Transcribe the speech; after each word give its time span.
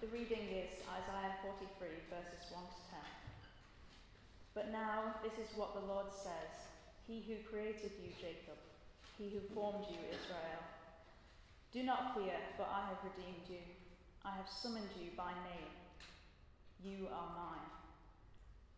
The 0.00 0.08
reading 0.16 0.48
is 0.48 0.80
Isaiah 0.88 1.36
43, 1.44 1.68
verses 2.08 2.48
1 2.48 2.56
to 2.56 2.80
10. 2.88 3.04
But 4.56 4.72
now 4.72 5.20
this 5.20 5.36
is 5.36 5.52
what 5.60 5.76
the 5.76 5.84
Lord 5.84 6.08
says 6.08 6.72
He 7.04 7.20
who 7.28 7.36
created 7.44 7.92
you, 8.00 8.08
Jacob, 8.16 8.56
he 9.20 9.28
who 9.28 9.44
formed 9.52 9.84
you, 9.92 10.00
Israel. 10.08 10.64
Do 11.76 11.84
not 11.84 12.16
fear, 12.16 12.32
for 12.56 12.64
I 12.64 12.88
have 12.88 13.04
redeemed 13.04 13.44
you. 13.44 13.60
I 14.24 14.32
have 14.40 14.48
summoned 14.48 14.88
you 14.96 15.12
by 15.20 15.36
name. 15.52 15.68
You 16.80 17.12
are 17.12 17.36
mine. 17.36 17.68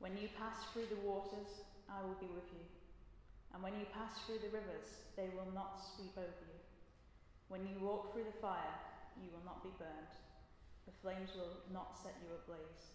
When 0.03 0.19
you 0.19 0.27
pass 0.35 0.67
through 0.75 0.91
the 0.91 1.07
waters, 1.07 1.63
I 1.87 2.03
will 2.03 2.19
be 2.19 2.35
with 2.35 2.51
you. 2.51 2.67
And 3.55 3.63
when 3.63 3.79
you 3.79 3.87
pass 3.95 4.27
through 4.27 4.43
the 4.43 4.51
rivers, 4.51 5.07
they 5.15 5.31
will 5.39 5.55
not 5.55 5.79
sweep 5.95 6.19
over 6.19 6.43
you. 6.51 6.59
When 7.47 7.63
you 7.63 7.79
walk 7.79 8.11
through 8.11 8.27
the 8.27 8.43
fire, 8.43 8.75
you 9.23 9.31
will 9.31 9.47
not 9.47 9.63
be 9.63 9.71
burned 9.79 10.19
the 10.87 10.97
flames 11.03 11.31
will 11.35 11.63
not 11.73 11.95
set 11.99 12.15
you 12.23 12.31
ablaze. 12.35 12.93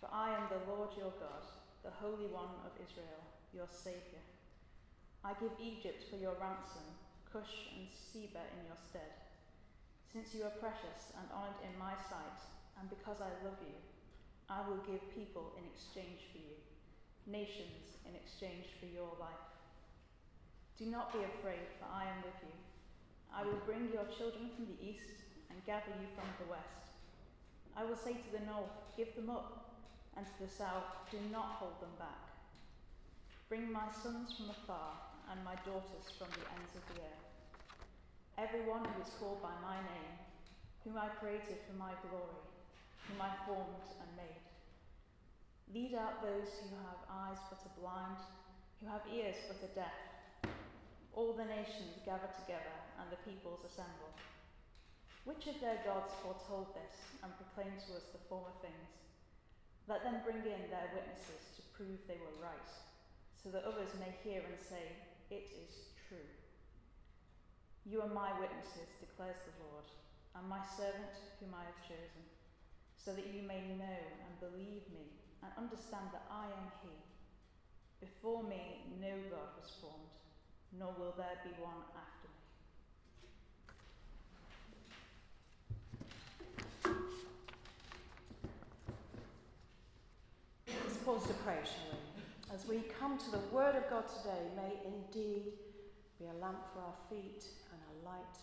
For 0.00 0.10
I 0.12 0.34
am 0.34 0.50
the 0.50 0.66
Lord 0.70 0.90
your 0.98 1.14
God, 1.18 1.46
the 1.82 1.94
Holy 2.02 2.28
One 2.28 2.60
of 2.66 2.74
Israel, 2.78 3.22
your 3.54 3.70
Saviour. 3.70 4.22
I 5.24 5.34
give 5.40 5.54
Egypt 5.58 6.06
for 6.10 6.16
your 6.16 6.38
ransom, 6.38 6.86
Cush 7.32 7.72
and 7.74 7.88
Seba 7.90 8.42
in 8.54 8.66
your 8.70 8.78
stead. 8.78 9.26
Since 10.12 10.34
you 10.34 10.44
are 10.46 10.62
precious 10.62 11.12
and 11.18 11.26
honoured 11.34 11.62
in 11.66 11.74
my 11.78 11.94
sight, 12.06 12.40
and 12.78 12.88
because 12.90 13.18
I 13.18 13.32
love 13.42 13.58
you, 13.64 13.74
I 14.48 14.62
will 14.62 14.78
give 14.86 15.02
people 15.16 15.56
in 15.58 15.66
exchange 15.66 16.30
for 16.30 16.38
you, 16.38 16.54
nations 17.26 17.98
in 18.06 18.14
exchange 18.14 18.78
for 18.78 18.86
your 18.86 19.10
life. 19.18 19.46
Do 20.78 20.86
not 20.86 21.12
be 21.12 21.24
afraid, 21.24 21.66
for 21.80 21.88
I 21.90 22.06
am 22.06 22.22
with 22.22 22.38
you. 22.44 22.54
I 23.34 23.42
will 23.42 23.58
bring 23.66 23.90
your 23.90 24.06
children 24.12 24.52
from 24.54 24.70
the 24.70 24.78
east 24.78 25.24
and 25.50 25.64
gather 25.66 25.90
you 25.98 26.06
from 26.14 26.28
the 26.38 26.50
west. 26.52 26.85
I 27.76 27.84
will 27.84 27.96
say 27.96 28.16
to 28.16 28.30
the 28.32 28.44
north, 28.48 28.72
Give 28.96 29.14
them 29.14 29.28
up, 29.28 29.76
and 30.16 30.24
to 30.24 30.36
the 30.40 30.48
south, 30.48 30.88
Do 31.12 31.20
not 31.30 31.60
hold 31.60 31.76
them 31.80 31.92
back. 31.98 32.32
Bring 33.52 33.70
my 33.70 33.92
sons 33.92 34.32
from 34.32 34.48
afar, 34.48 34.96
and 35.30 35.44
my 35.44 35.54
daughters 35.60 36.08
from 36.16 36.32
the 36.32 36.48
ends 36.56 36.72
of 36.72 36.82
the 36.88 37.04
earth. 37.04 37.26
Everyone 38.40 38.80
who 38.80 39.02
is 39.04 39.12
called 39.20 39.44
by 39.44 39.52
my 39.60 39.76
name, 39.76 40.16
whom 40.84 40.96
I 40.96 41.12
created 41.20 41.60
for 41.68 41.76
my 41.76 41.92
glory, 42.08 42.40
whom 43.06 43.20
I 43.20 43.36
formed 43.44 43.84
and 44.00 44.10
made. 44.16 44.46
Lead 45.74 45.94
out 45.98 46.24
those 46.24 46.48
who 46.62 46.72
have 46.80 47.04
eyes 47.12 47.38
but 47.52 47.60
are 47.60 47.76
blind, 47.76 48.22
who 48.80 48.88
have 48.88 49.04
ears 49.12 49.36
but 49.48 49.60
are 49.60 49.74
deaf. 49.76 49.98
All 51.12 51.36
the 51.36 51.44
nations 51.44 52.00
gather 52.04 52.30
together, 52.40 52.76
and 52.96 53.10
the 53.12 53.20
peoples 53.28 53.60
assemble. 53.68 54.16
Which 55.26 55.50
of 55.50 55.58
their 55.58 55.82
gods 55.82 56.14
foretold 56.22 56.70
this 56.78 57.18
and 57.18 57.34
proclaimed 57.34 57.82
to 57.90 57.98
us 57.98 58.14
the 58.14 58.22
former 58.30 58.54
things? 58.62 58.94
Let 59.90 60.06
them 60.06 60.22
bring 60.22 60.46
in 60.46 60.70
their 60.70 60.94
witnesses 60.94 61.50
to 61.58 61.66
prove 61.74 61.98
they 62.06 62.22
were 62.22 62.38
right, 62.38 62.70
so 63.34 63.50
that 63.50 63.66
others 63.66 63.90
may 63.98 64.14
hear 64.22 64.38
and 64.46 64.54
say, 64.62 64.94
It 65.34 65.50
is 65.50 65.90
true. 66.06 66.30
You 67.82 68.06
are 68.06 68.14
my 68.14 68.38
witnesses, 68.38 68.86
declares 69.02 69.42
the 69.42 69.66
Lord, 69.66 69.90
and 70.38 70.46
my 70.46 70.62
servant 70.78 71.18
whom 71.42 71.58
I 71.58 71.66
have 71.66 71.82
chosen, 71.82 72.22
so 72.94 73.10
that 73.10 73.34
you 73.34 73.42
may 73.42 73.66
know 73.74 74.02
and 74.22 74.38
believe 74.38 74.86
me 74.94 75.10
and 75.42 75.50
understand 75.58 76.14
that 76.14 76.30
I 76.30 76.54
am 76.54 76.70
He. 76.86 76.94
Before 77.98 78.46
me 78.46 78.94
no 79.02 79.10
God 79.26 79.58
was 79.58 79.74
formed, 79.82 80.14
nor 80.70 80.94
will 80.94 81.18
there 81.18 81.42
be 81.42 81.50
one 81.58 81.82
after 81.98 82.30
me. 82.30 82.35
Pause 91.06 91.22
to 91.28 91.34
pray, 91.34 91.58
shall 91.62 91.94
we? 91.94 92.52
As 92.52 92.66
we 92.66 92.82
come 92.98 93.16
to 93.16 93.30
the 93.30 93.38
Word 93.54 93.76
of 93.76 93.88
God 93.88 94.06
today, 94.08 94.42
may 94.56 94.74
indeed 94.82 95.52
be 96.18 96.24
a 96.24 96.42
lamp 96.42 96.58
for 96.74 96.80
our 96.80 96.98
feet 97.08 97.44
and 97.70 97.78
a 97.78 97.94
light 98.04 98.36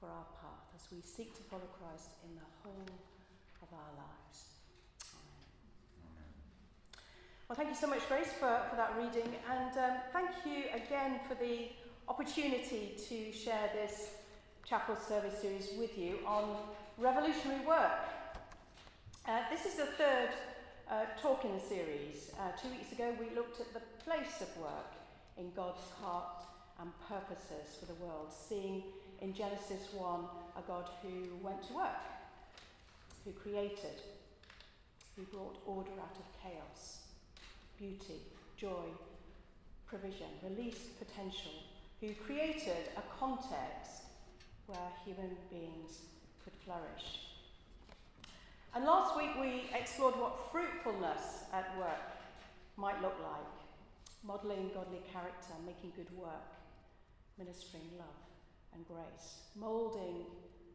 for 0.00 0.06
our 0.06 0.24
path 0.40 0.64
as 0.74 0.80
we 0.90 1.02
seek 1.02 1.36
to 1.36 1.42
follow 1.42 1.68
Christ 1.76 2.08
in 2.24 2.34
the 2.36 2.48
whole 2.62 2.88
of 3.60 3.68
our 3.70 3.92
lives. 4.00 4.38
Well, 7.46 7.56
thank 7.56 7.68
you 7.68 7.76
so 7.76 7.86
much, 7.86 8.08
Grace, 8.08 8.32
for, 8.32 8.62
for 8.70 8.76
that 8.76 8.94
reading, 8.96 9.36
and 9.50 9.76
um, 9.76 10.00
thank 10.14 10.30
you 10.46 10.72
again 10.72 11.20
for 11.28 11.34
the 11.34 11.68
opportunity 12.08 12.96
to 13.10 13.30
share 13.30 13.68
this 13.74 14.08
chapel 14.64 14.96
service 14.96 15.38
series 15.38 15.68
with 15.78 15.98
you 15.98 16.20
on 16.26 16.56
revolutionary 16.96 17.66
work. 17.66 18.08
Uh, 19.28 19.40
this 19.50 19.66
is 19.66 19.74
the 19.74 19.84
third 19.84 20.30
uh, 20.90 21.04
talk 21.20 21.44
in 21.44 21.52
the 21.54 21.60
series. 21.60 22.32
Uh, 22.38 22.50
two 22.60 22.68
weeks 22.68 22.90
ago, 22.92 23.14
we 23.18 23.34
looked 23.34 23.60
at 23.60 23.72
the 23.72 23.80
place 24.04 24.40
of 24.40 24.48
work 24.60 24.92
in 25.38 25.50
God's 25.54 25.88
heart 26.02 26.42
and 26.80 26.90
purposes 27.08 27.76
for 27.78 27.86
the 27.86 27.94
world, 27.94 28.28
seeing 28.32 28.82
in 29.20 29.32
Genesis 29.32 29.88
1 29.92 30.20
a 30.56 30.62
God 30.66 30.88
who 31.02 31.36
went 31.42 31.62
to 31.68 31.74
work, 31.74 32.02
who 33.24 33.32
created, 33.32 34.02
who 35.16 35.22
brought 35.24 35.58
order 35.64 35.92
out 36.00 36.16
of 36.18 36.42
chaos, 36.42 37.00
beauty, 37.78 38.22
joy, 38.56 38.90
provision, 39.86 40.28
released 40.42 40.98
potential, 40.98 41.52
who 42.00 42.12
created 42.26 42.88
a 42.96 43.18
context 43.18 44.02
where 44.66 44.90
human 45.04 45.36
beings 45.50 46.00
could 46.42 46.54
flourish. 46.64 47.29
And 48.74 48.84
last 48.84 49.16
week 49.16 49.30
we 49.40 49.64
explored 49.74 50.14
what 50.14 50.52
fruitfulness 50.52 51.42
at 51.52 51.76
work 51.76 52.14
might 52.76 53.02
look 53.02 53.16
like 53.22 53.60
modelling 54.22 54.70
godly 54.74 55.00
character, 55.12 55.54
making 55.66 55.92
good 55.96 56.10
work, 56.16 56.54
ministering 57.38 57.88
love 57.98 58.20
and 58.74 58.86
grace, 58.86 59.48
moulding 59.56 60.24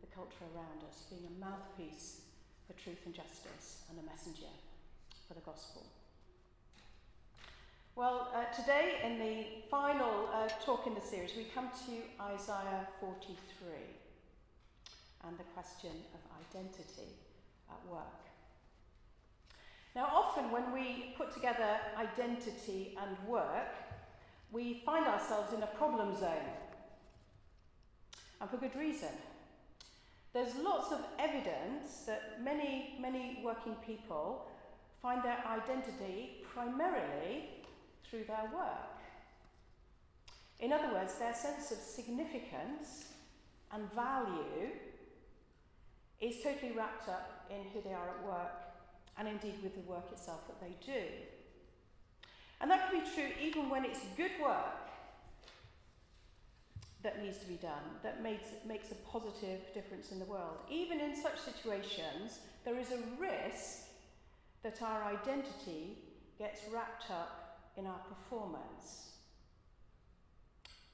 the 0.01 0.07
culture 0.13 0.43
around 0.55 0.83
us, 0.89 1.05
being 1.09 1.23
a 1.23 1.39
mouthpiece 1.39 2.21
for 2.67 2.73
truth 2.73 2.99
and 3.05 3.13
justice 3.13 3.83
and 3.89 3.99
a 3.99 4.03
messenger 4.03 4.51
for 5.27 5.35
the 5.35 5.41
gospel. 5.41 5.83
Well, 7.95 8.27
uh, 8.35 8.51
today, 8.53 8.99
in 9.05 9.19
the 9.19 9.45
final 9.71 10.27
uh, 10.33 10.49
talk 10.65 10.85
in 10.85 10.95
the 10.95 11.01
series, 11.01 11.31
we 11.37 11.45
come 11.55 11.69
to 11.87 12.23
Isaiah 12.33 12.89
43 12.99 13.37
and 15.27 15.37
the 15.37 15.45
question 15.55 15.91
of 16.13 16.19
identity 16.43 17.07
at 17.69 17.91
work. 17.91 18.25
Now, 19.95 20.09
often 20.13 20.51
when 20.51 20.73
we 20.73 21.13
put 21.17 21.33
together 21.33 21.79
identity 21.97 22.97
and 23.01 23.17
work, 23.27 23.73
we 24.51 24.81
find 24.85 25.05
ourselves 25.05 25.53
in 25.53 25.63
a 25.63 25.67
problem 25.67 26.17
zone. 26.17 26.49
And 28.41 28.49
for 28.49 28.57
good 28.57 28.75
reason. 28.75 29.09
There's 30.33 30.53
lots 30.55 30.91
of 30.91 30.99
evidence 31.17 32.01
that 32.07 32.43
many, 32.43 32.97
many 32.99 33.39
working 33.43 33.75
people 33.85 34.49
find 35.01 35.23
their 35.23 35.41
identity 35.47 36.43
primarily 36.53 37.63
through 38.03 38.25
their 38.25 38.51
work. 38.53 38.99
In 40.59 40.73
other 40.73 40.93
words, 40.93 41.17
their 41.17 41.33
sense 41.33 41.71
of 41.71 41.77
significance 41.77 43.13
and 43.71 43.91
value 43.93 44.71
is 46.21 46.41
totally 46.41 46.71
wrapped 46.71 47.09
up 47.09 47.45
in 47.49 47.57
who 47.73 47.81
they 47.81 47.93
are 47.93 48.09
at 48.09 48.25
work 48.25 48.65
and 49.17 49.27
indeed 49.27 49.55
with 49.63 49.75
the 49.75 49.81
work 49.81 50.11
itself 50.11 50.41
that 50.47 50.59
they 50.61 50.75
do. 50.85 51.01
And 52.61 52.71
that 52.71 52.89
can 52.89 53.01
be 53.01 53.05
true 53.13 53.29
even 53.41 53.69
when 53.69 53.85
it's 53.85 53.99
good 54.17 54.31
work 54.41 54.89
that 57.03 57.23
needs 57.23 57.37
to 57.37 57.45
be 57.45 57.55
done, 57.55 57.83
that 58.01 58.23
makes, 58.23 58.49
makes 58.67 58.91
a 58.91 58.95
positive 58.95 59.59
difference 59.73 60.11
in 60.11 60.19
the 60.19 60.25
world. 60.25 60.57
Even 60.71 60.99
in 60.99 61.15
such 61.15 61.39
situations, 61.39 62.39
there 62.63 62.79
is 62.79 62.91
a 62.91 62.97
risk 63.19 63.83
that 64.63 64.81
our 64.81 65.03
identity 65.03 65.99
gets 66.39 66.61
wrapped 66.73 67.11
up 67.11 67.59
in 67.77 67.85
our 67.85 67.99
performance, 67.99 69.11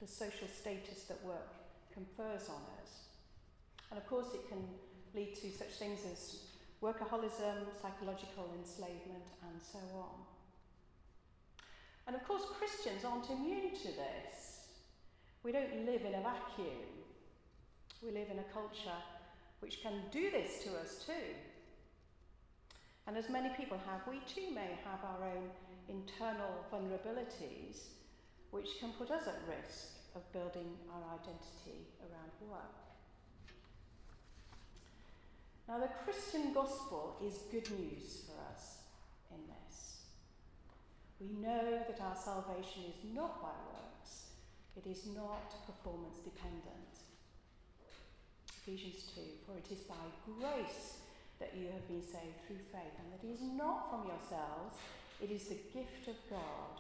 the 0.01 0.07
social 0.07 0.47
status 0.47 1.03
that 1.03 1.23
work 1.23 1.53
confers 1.93 2.49
on 2.49 2.61
us. 2.81 2.91
And 3.89 3.97
of 3.97 4.05
course, 4.07 4.33
it 4.33 4.49
can 4.49 4.59
lead 5.15 5.35
to 5.35 5.51
such 5.51 5.73
things 5.79 5.99
as 6.11 6.39
workaholism, 6.81 7.67
psychological 7.81 8.49
enslavement, 8.57 9.27
and 9.43 9.61
so 9.61 9.79
on. 9.95 10.25
And 12.07 12.15
of 12.15 12.27
course, 12.27 12.43
Christians 12.57 13.05
aren't 13.05 13.29
immune 13.29 13.75
to 13.75 13.87
this. 13.87 14.67
We 15.43 15.51
don't 15.51 15.85
live 15.85 16.01
in 16.01 16.15
a 16.15 16.21
vacuum. 16.21 16.89
We 18.01 18.11
live 18.11 18.29
in 18.31 18.39
a 18.39 18.53
culture 18.53 19.01
which 19.59 19.81
can 19.81 19.93
do 20.11 20.31
this 20.31 20.63
to 20.63 20.69
us 20.77 21.03
too. 21.05 21.35
And 23.07 23.17
as 23.17 23.29
many 23.29 23.49
people 23.55 23.79
have, 23.85 24.01
we 24.07 24.19
too 24.27 24.53
may 24.53 24.77
have 24.83 24.99
our 25.03 25.29
own 25.29 25.49
internal 25.89 26.65
vulnerabilities 26.71 27.89
which 28.51 28.79
can 28.79 28.91
put 28.93 29.11
us 29.11 29.27
at 29.27 29.39
risk 29.47 30.01
of 30.15 30.31
building 30.33 30.75
our 30.93 31.13
identity 31.15 31.87
around 32.01 32.49
work. 32.49 32.90
Now, 35.67 35.79
the 35.79 35.89
Christian 36.03 36.53
gospel 36.53 37.17
is 37.25 37.45
good 37.51 37.69
news 37.79 38.23
for 38.25 38.35
us 38.53 38.79
in 39.31 39.39
this. 39.47 40.01
We 41.19 41.29
know 41.39 41.83
that 41.87 42.01
our 42.01 42.15
salvation 42.15 42.83
is 42.89 43.15
not 43.15 43.41
by 43.41 43.55
works, 43.71 44.25
it 44.75 44.89
is 44.89 45.07
not 45.15 45.65
performance 45.65 46.19
dependent. 46.23 46.91
Ephesians 48.61 49.09
2 49.15 49.21
For 49.45 49.57
it 49.57 49.71
is 49.71 49.83
by 49.85 50.05
grace 50.25 50.97
that 51.39 51.57
you 51.57 51.67
have 51.73 51.87
been 51.87 52.01
saved 52.01 52.45
through 52.45 52.61
faith, 52.71 52.95
and 53.01 53.11
that 53.11 53.25
it 53.25 53.33
is 53.33 53.41
not 53.41 53.89
from 53.89 54.05
yourselves, 54.05 54.77
it 55.21 55.31
is 55.31 55.47
the 55.47 55.57
gift 55.73 56.07
of 56.07 56.15
God, 56.29 56.77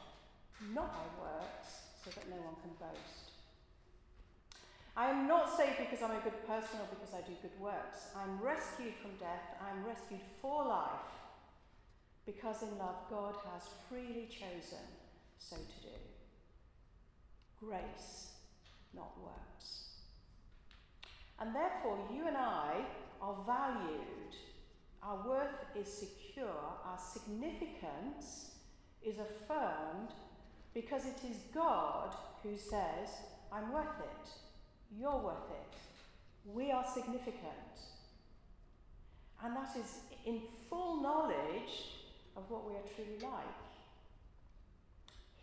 not 0.73 0.93
by 0.93 1.07
works, 1.21 1.89
so 2.03 2.11
that 2.11 2.29
no 2.29 2.37
one 2.37 2.55
can 2.61 2.73
boast. 2.79 3.30
I 4.95 5.09
am 5.09 5.27
not 5.27 5.55
saved 5.55 5.77
because 5.77 6.01
I'm 6.01 6.17
a 6.17 6.23
good 6.23 6.45
person 6.45 6.79
or 6.79 6.87
because 6.89 7.13
I 7.13 7.21
do 7.27 7.33
good 7.41 7.57
works. 7.59 8.09
I'm 8.15 8.41
rescued 8.41 8.93
from 9.01 9.11
death, 9.19 9.55
I'm 9.61 9.85
rescued 9.85 10.19
for 10.41 10.65
life, 10.65 11.11
because 12.25 12.61
in 12.61 12.77
love 12.77 12.95
God 13.09 13.35
has 13.53 13.63
freely 13.89 14.27
chosen 14.29 14.85
so 15.37 15.55
to 15.55 15.87
do. 15.87 15.95
Grace, 17.59 18.31
not 18.93 19.11
works. 19.21 19.97
And 21.39 21.55
therefore, 21.55 21.97
you 22.13 22.27
and 22.27 22.37
I 22.37 22.83
are 23.21 23.37
valued 23.45 24.35
our 25.03 25.27
worth 25.27 25.65
is 25.75 25.91
secure, 25.91 26.47
our 26.85 26.99
significance 26.99 28.51
is 29.03 29.15
affirmed 29.17 30.09
because 30.73 31.05
it 31.05 31.17
is 31.27 31.37
God 31.53 32.15
who 32.43 32.55
says, 32.55 33.09
I'm 33.51 33.73
worth 33.73 33.99
it, 33.99 34.29
you're 34.97 35.17
worth 35.17 35.49
it, 35.51 35.77
we 36.45 36.71
are 36.71 36.85
significant. 36.85 37.75
And 39.43 39.55
that 39.55 39.75
is 39.77 39.99
in 40.25 40.41
full 40.69 41.01
knowledge 41.01 42.01
of 42.37 42.49
what 42.49 42.69
we 42.69 42.75
are 42.75 42.87
truly 42.95 43.19
like. 43.21 43.61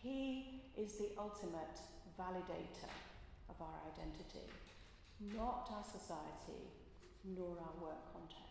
He 0.03 0.63
is 0.77 0.95
the 0.95 1.11
ultimate 1.19 1.81
validator 2.19 2.93
of 3.49 3.57
our 3.61 3.79
identity, 3.93 4.47
not 5.37 5.69
our 5.73 5.85
society, 5.85 6.63
nor 7.25 7.57
our 7.59 7.83
work 7.83 8.13
context. 8.13 8.49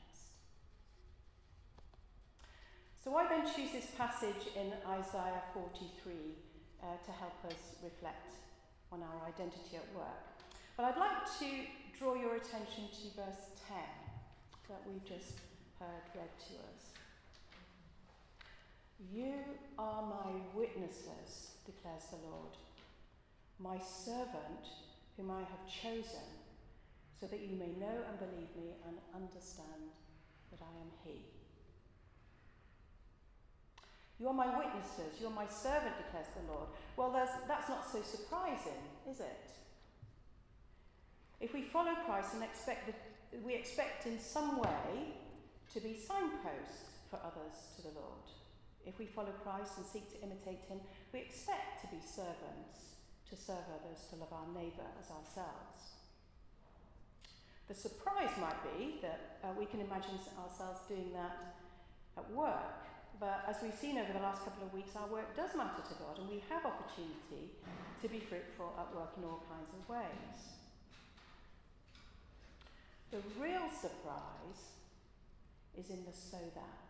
So 3.03 3.15
I 3.15 3.27
then 3.29 3.45
choose 3.45 3.71
this 3.71 3.87
passage 3.97 4.51
in 4.55 4.73
Isaiah 4.85 5.43
43 5.53 6.13
uh, 6.83 6.85
to 7.05 7.11
help 7.11 7.39
us 7.45 7.79
reflect 7.81 8.33
on 8.91 9.01
our 9.01 9.27
identity 9.27 9.77
at 9.77 9.87
work. 9.95 10.36
But 10.77 10.85
I'd 10.85 10.97
like 10.97 11.25
to 11.39 11.49
draw 11.97 12.13
your 12.13 12.35
attention 12.35 12.85
to 12.85 13.09
verse 13.17 13.49
10 13.67 13.77
that 14.69 14.81
we've 14.87 15.03
just 15.03 15.39
heard 15.79 16.05
read 16.13 16.29
to 16.37 16.53
us. 16.69 16.93
You 19.11 19.33
are 19.79 20.03
my 20.03 20.31
witnesses, 20.53 21.57
declares 21.65 22.03
the 22.11 22.17
Lord, 22.29 22.53
my 23.59 23.79
servant 23.83 24.69
whom 25.17 25.31
I 25.31 25.39
have 25.39 25.65
chosen, 25.67 26.29
so 27.19 27.25
that 27.25 27.39
you 27.39 27.55
may 27.57 27.73
know 27.79 28.05
and 28.07 28.19
believe 28.19 28.53
me 28.55 28.77
and 28.87 28.97
understand 29.15 29.89
that 30.51 30.61
I 30.61 30.69
am 30.79 30.91
He. 31.03 31.25
You 34.19 34.27
are 34.27 34.33
my 34.33 34.55
witnesses, 34.55 35.19
you 35.19 35.25
are 35.25 35.33
my 35.33 35.47
servant, 35.47 35.97
declares 35.97 36.27
the 36.37 36.53
Lord. 36.53 36.69
Well, 36.95 37.11
that's 37.11 37.69
not 37.69 37.91
so 37.91 38.03
surprising, 38.03 38.77
is 39.09 39.19
it? 39.21 39.49
If 41.39 41.53
we 41.53 41.61
follow 41.61 41.93
Christ 42.05 42.33
and 42.33 42.43
expect 42.43 42.87
the, 42.87 42.93
we 43.45 43.53
expect 43.55 44.05
in 44.05 44.19
some 44.19 44.59
way 44.59 45.13
to 45.73 45.79
be 45.79 45.95
signposts 45.95 46.89
for 47.09 47.19
others 47.23 47.75
to 47.75 47.81
the 47.83 47.93
Lord. 47.93 48.25
If 48.85 48.99
we 48.99 49.05
follow 49.05 49.33
Christ 49.43 49.73
and 49.77 49.85
seek 49.85 50.09
to 50.13 50.25
imitate 50.25 50.63
him, 50.67 50.79
we 51.13 51.19
expect 51.19 51.81
to 51.81 51.87
be 51.87 52.01
servants, 52.01 52.95
to 53.29 53.35
serve 53.35 53.67
others, 53.69 54.07
to 54.09 54.15
love 54.15 54.31
our 54.31 54.47
neighbour 54.53 54.87
as 54.99 55.11
ourselves. 55.11 55.99
The 57.67 57.75
surprise 57.75 58.31
might 58.39 58.63
be 58.63 58.99
that 59.01 59.39
uh, 59.43 59.47
we 59.59 59.65
can 59.65 59.81
imagine 59.81 60.17
ourselves 60.39 60.79
doing 60.87 61.11
that 61.13 61.55
at 62.17 62.31
work 62.31 62.87
but 63.19 63.45
as 63.49 63.57
we've 63.63 63.73
seen 63.73 63.97
over 63.97 64.13
the 64.13 64.19
last 64.19 64.43
couple 64.45 64.65
of 64.65 64.73
weeks, 64.73 64.95
our 64.95 65.07
work 65.07 65.35
does 65.35 65.55
matter 65.57 65.81
to 65.81 65.95
God, 65.97 66.19
and 66.19 66.29
we 66.29 66.43
have 66.49 66.65
opportunity 66.65 67.49
to 68.01 68.07
be 68.07 68.19
fruitful 68.19 68.77
at 68.77 68.93
work 68.95 69.09
in 69.17 69.23
all 69.23 69.41
kinds 69.49 69.73
of 69.73 69.81
ways. 69.89 70.56
The 73.11 73.19
real 73.39 73.69
surprise 73.71 74.75
is 75.77 75.89
in 75.89 76.03
the 76.05 76.13
so 76.13 76.37
that. 76.55 76.87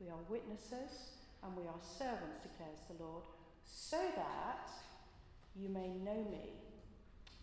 We 0.00 0.10
are 0.10 0.18
witnesses 0.28 1.14
and 1.42 1.56
we 1.56 1.64
are 1.64 1.80
servants, 1.80 2.42
declares 2.42 2.80
the 2.88 3.02
Lord, 3.02 3.24
so 3.64 3.98
that 4.16 4.70
you 5.56 5.68
may 5.68 5.88
know 5.88 6.24
me, 6.30 6.50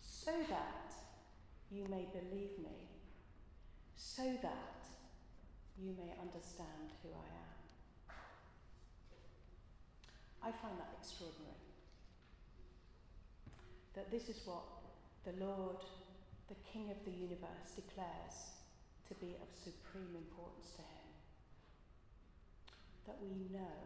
so 0.00 0.32
that 0.48 0.94
you 1.70 1.86
may 1.88 2.06
believe 2.12 2.58
me, 2.58 2.88
so 3.96 4.22
that 4.42 4.84
you 5.78 5.94
may 5.98 6.12
understand 6.20 6.92
who 7.02 7.08
I 7.10 7.26
am. 7.36 7.52
I 10.42 10.50
find 10.50 10.78
that 10.78 10.94
extraordinary. 11.00 11.54
That 13.94 14.10
this 14.10 14.28
is 14.28 14.40
what 14.44 14.64
the 15.24 15.44
Lord, 15.44 15.76
the 16.48 16.58
King 16.66 16.90
of 16.90 16.98
the 17.04 17.12
universe, 17.12 17.76
declares 17.76 18.62
to 19.08 19.14
be 19.20 19.36
of 19.40 19.48
supreme 19.52 20.16
importance 20.16 20.72
to 20.76 20.82
him. 20.82 21.10
That 23.06 23.18
we 23.20 23.34
know 23.52 23.78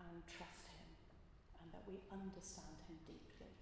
and 0.00 0.22
trust 0.26 0.66
him 0.72 0.88
and 1.60 1.68
that 1.74 1.84
we 1.86 2.00
understand 2.10 2.76
him 2.88 2.96
deeply. 3.06 3.52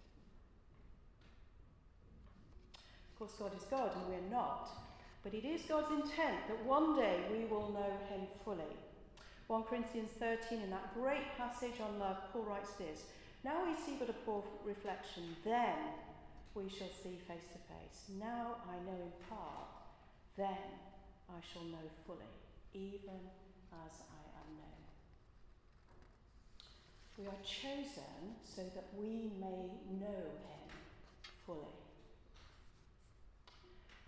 Of 3.11 3.19
course, 3.19 3.35
God 3.39 3.53
is 3.57 3.65
God 3.69 3.93
and 3.97 4.07
we're 4.09 4.31
not. 4.31 4.71
But 5.23 5.35
it 5.35 5.45
is 5.45 5.63
God's 5.69 5.91
intent 5.91 6.49
that 6.49 6.65
one 6.65 6.97
day 6.97 7.21
we 7.31 7.45
will 7.45 7.73
know 7.73 7.93
him 8.09 8.27
fully. 8.45 8.73
1 9.49 9.65
Corinthians 9.65 10.13
13, 10.19 10.63
in 10.63 10.71
that 10.71 10.95
great 10.95 11.37
passage 11.37 11.81
on 11.83 11.99
love, 11.99 12.17
Paul 12.33 12.43
writes 12.43 12.73
this 12.73 13.05
Now 13.45 13.65
we 13.67 13.75
see 13.75 13.97
but 13.99 14.09
a 14.09 14.15
poor 14.25 14.45
reflection, 14.65 15.37
then 15.45 15.75
we 16.55 16.69
shall 16.69 16.91
see 17.03 17.19
face 17.29 17.47
to 17.53 17.61
face. 17.71 18.11
Now 18.19 18.57
I 18.69 18.77
know 18.85 18.99
in 18.99 19.13
part, 19.29 19.71
then 20.37 20.71
I 21.29 21.39
shall 21.53 21.65
know 21.65 21.87
fully, 22.07 22.33
even 22.75 23.21
as 23.73 23.95
I 24.03 24.23
am 24.43 24.49
known. 24.59 24.83
We 27.19 27.27
are 27.27 27.43
chosen 27.45 28.35
so 28.43 28.63
that 28.75 28.89
we 28.99 29.31
may 29.39 29.71
know 30.01 30.27
him 30.43 30.67
fully. 31.47 31.77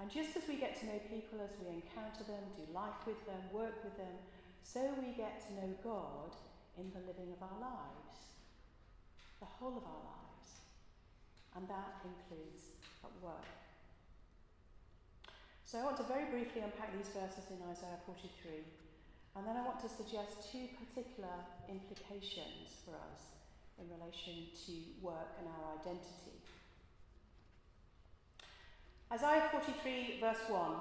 And 0.01 0.11
just 0.11 0.37
as 0.37 0.43
we 0.49 0.57
get 0.57 0.81
to 0.81 0.87
know 0.87 0.99
people 1.11 1.39
as 1.45 1.55
we 1.63 1.69
encounter 1.71 2.25
them, 2.27 2.43
do 2.57 2.67
life 2.75 3.07
with 3.07 3.25
them, 3.25 3.39
work 3.53 3.85
with 3.85 3.97
them, 3.97 4.19
so 4.65 4.81
we 4.99 5.15
get 5.15 5.47
to 5.47 5.55
know 5.55 5.75
God 5.85 6.35
in 6.79 6.91
the 6.91 7.07
living 7.07 7.31
of 7.31 7.43
our 7.43 7.61
lives, 7.61 8.35
the 9.39 9.47
whole 9.47 9.77
of 9.77 9.85
our 9.85 10.03
lives. 10.03 10.22
And 11.57 11.69
that 11.69 12.01
includes 12.05 12.73
at 13.05 13.13
work. 13.23 13.45
So 15.65 15.79
I 15.79 15.85
want 15.85 15.97
to 15.99 16.05
very 16.05 16.25
briefly 16.27 16.61
unpack 16.61 16.93
these 16.97 17.09
verses 17.09 17.49
in 17.49 17.57
Isaiah 17.71 18.01
43, 18.05 18.61
and 19.37 19.47
then 19.47 19.57
I 19.57 19.65
want 19.65 19.81
to 19.81 19.89
suggest 19.89 20.53
two 20.53 20.69
particular 20.77 21.33
implications 21.69 22.77
for 22.85 22.93
us 22.93 23.33
in 23.81 23.89
relation 23.89 24.53
to 24.67 24.73
work 25.01 25.33
and 25.41 25.49
our 25.49 25.81
identity. 25.81 26.37
Isaiah 29.11 29.49
43, 29.51 30.21
verse 30.21 30.45
1. 30.49 30.73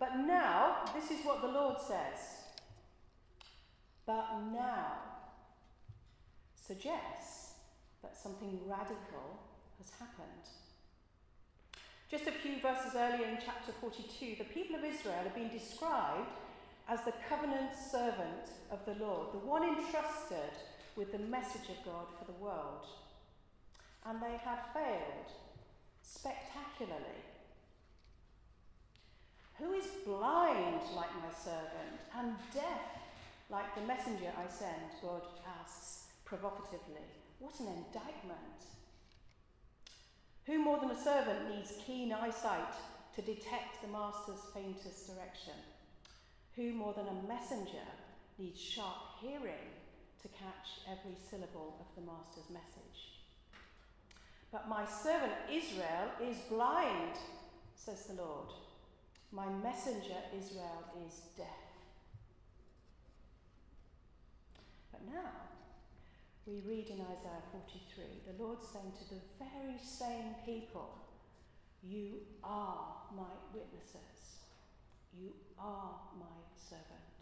But 0.00 0.16
now, 0.18 0.84
this 0.94 1.10
is 1.10 1.24
what 1.24 1.42
the 1.42 1.48
Lord 1.48 1.76
says. 1.78 2.18
But 4.06 4.26
now 4.52 4.94
suggests 6.54 7.54
that 8.02 8.16
something 8.16 8.60
radical 8.66 9.38
has 9.80 9.90
happened. 9.98 10.46
Just 12.10 12.26
a 12.26 12.32
few 12.32 12.60
verses 12.60 12.92
earlier 12.94 13.26
in 13.26 13.38
chapter 13.44 13.72
42, 13.80 14.36
the 14.36 14.52
people 14.52 14.76
of 14.76 14.84
Israel 14.84 15.24
have 15.24 15.34
been 15.34 15.48
described 15.48 16.36
as 16.88 17.00
the 17.04 17.14
covenant 17.28 17.70
servant 17.74 18.50
of 18.70 18.84
the 18.84 19.02
Lord, 19.02 19.32
the 19.32 19.46
one 19.46 19.62
entrusted 19.62 20.52
with 20.96 21.12
the 21.12 21.18
message 21.18 21.70
of 21.70 21.84
God 21.84 22.06
for 22.18 22.24
the 22.26 22.38
world. 22.42 22.84
And 24.04 24.20
they 24.20 24.36
had 24.44 24.58
failed 24.74 25.30
spectacularly. 26.02 27.22
Who 29.58 29.72
is 29.72 29.86
blind 30.04 30.82
like 30.96 31.14
my 31.22 31.32
servant 31.32 32.00
and 32.16 32.34
deaf 32.52 33.00
like 33.50 33.74
the 33.74 33.86
messenger 33.86 34.32
I 34.36 34.50
send? 34.50 34.98
God 35.02 35.22
asks 35.60 36.04
provocatively. 36.24 37.06
What 37.38 37.60
an 37.60 37.68
indictment. 37.68 38.60
Who 40.50 40.58
more 40.58 40.80
than 40.80 40.90
a 40.90 41.00
servant 41.00 41.48
needs 41.48 41.74
keen 41.86 42.12
eyesight 42.12 42.74
to 43.14 43.22
detect 43.22 43.82
the 43.82 43.86
master's 43.86 44.40
faintest 44.52 45.06
direction? 45.06 45.54
Who 46.56 46.72
more 46.72 46.92
than 46.92 47.06
a 47.06 47.28
messenger 47.28 47.86
needs 48.36 48.60
sharp 48.60 49.20
hearing 49.20 49.70
to 50.22 50.28
catch 50.28 50.82
every 50.90 51.14
syllable 51.30 51.76
of 51.78 51.94
the 51.94 52.10
master's 52.10 52.50
message? 52.50 53.20
But 54.50 54.68
my 54.68 54.84
servant 54.86 55.34
Israel 55.48 56.10
is 56.20 56.36
blind, 56.48 57.14
says 57.76 58.06
the 58.06 58.14
Lord. 58.14 58.48
My 59.30 59.46
messenger 59.62 60.18
Israel 60.36 60.82
is 61.06 61.20
deaf. 61.36 61.46
But 64.90 65.02
now, 65.14 65.30
we 66.50 66.58
read 66.66 66.90
in 66.90 66.98
Isaiah 66.98 67.46
43 67.54 68.26
the 68.26 68.42
Lord 68.42 68.58
saying 68.58 68.90
to 68.98 69.14
the 69.14 69.22
very 69.38 69.78
same 69.78 70.34
people, 70.44 70.98
You 71.80 72.26
are 72.42 73.06
my 73.14 73.30
witnesses. 73.54 74.42
You 75.14 75.30
are 75.58 75.94
my 76.18 76.42
servant, 76.58 77.18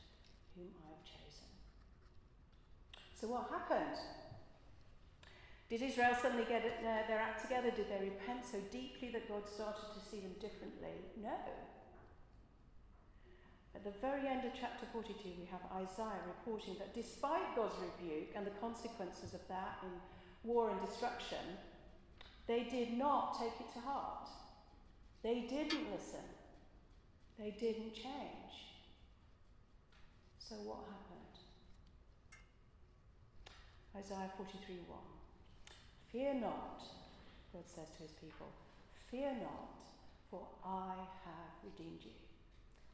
whom 0.57 0.73
I 0.81 0.97
have 0.97 1.05
chosen. 1.05 1.49
So, 3.21 3.29
what 3.29 3.51
happened? 3.53 4.01
Did 5.69 5.83
Israel 5.83 6.17
suddenly 6.17 6.47
get 6.49 6.65
uh, 6.65 7.05
their 7.07 7.21
act 7.21 7.43
together? 7.43 7.71
Did 7.71 7.93
they 7.93 8.09
repent 8.09 8.47
so 8.51 8.59
deeply 8.73 9.11
that 9.13 9.29
God 9.29 9.47
started 9.47 9.93
to 9.93 10.01
see 10.01 10.21
them 10.21 10.33
differently? 10.41 11.05
No. 11.21 11.37
At 13.79 13.85
the 13.85 14.01
very 14.01 14.27
end 14.27 14.45
of 14.45 14.51
chapter 14.59 14.87
42, 14.93 15.15
we 15.39 15.47
have 15.53 15.61
Isaiah 15.71 16.27
reporting 16.27 16.75
that 16.81 16.95
despite 16.95 17.55
God's 17.55 17.77
rebuke 17.79 18.35
and 18.35 18.45
the 18.45 18.59
consequences 18.59 19.35
of 19.35 19.47
that 19.47 19.79
in 19.85 19.91
war 20.43 20.71
and 20.71 20.81
destruction, 20.85 21.39
they 22.49 22.65
did 22.65 22.99
not 22.99 23.39
take 23.39 23.55
it 23.61 23.73
to 23.75 23.81
heart. 23.81 24.29
They 25.23 25.47
didn't 25.49 25.93
listen. 25.93 26.27
They 27.39 27.53
didn't 27.53 27.95
change. 27.95 28.55
So, 30.41 30.57
what 30.57 30.81
happened? 30.91 31.39
Isaiah 33.97 34.33
43 34.37 34.75
1. 34.89 34.99
Fear 36.11 36.35
not, 36.41 36.83
God 37.53 37.63
says 37.65 37.87
to 37.97 38.03
his 38.03 38.13
people, 38.13 38.49
fear 39.09 39.31
not, 39.41 39.71
for 40.31 40.49
I 40.67 40.95
have 41.25 41.55
redeemed 41.63 42.03
you. 42.03 42.19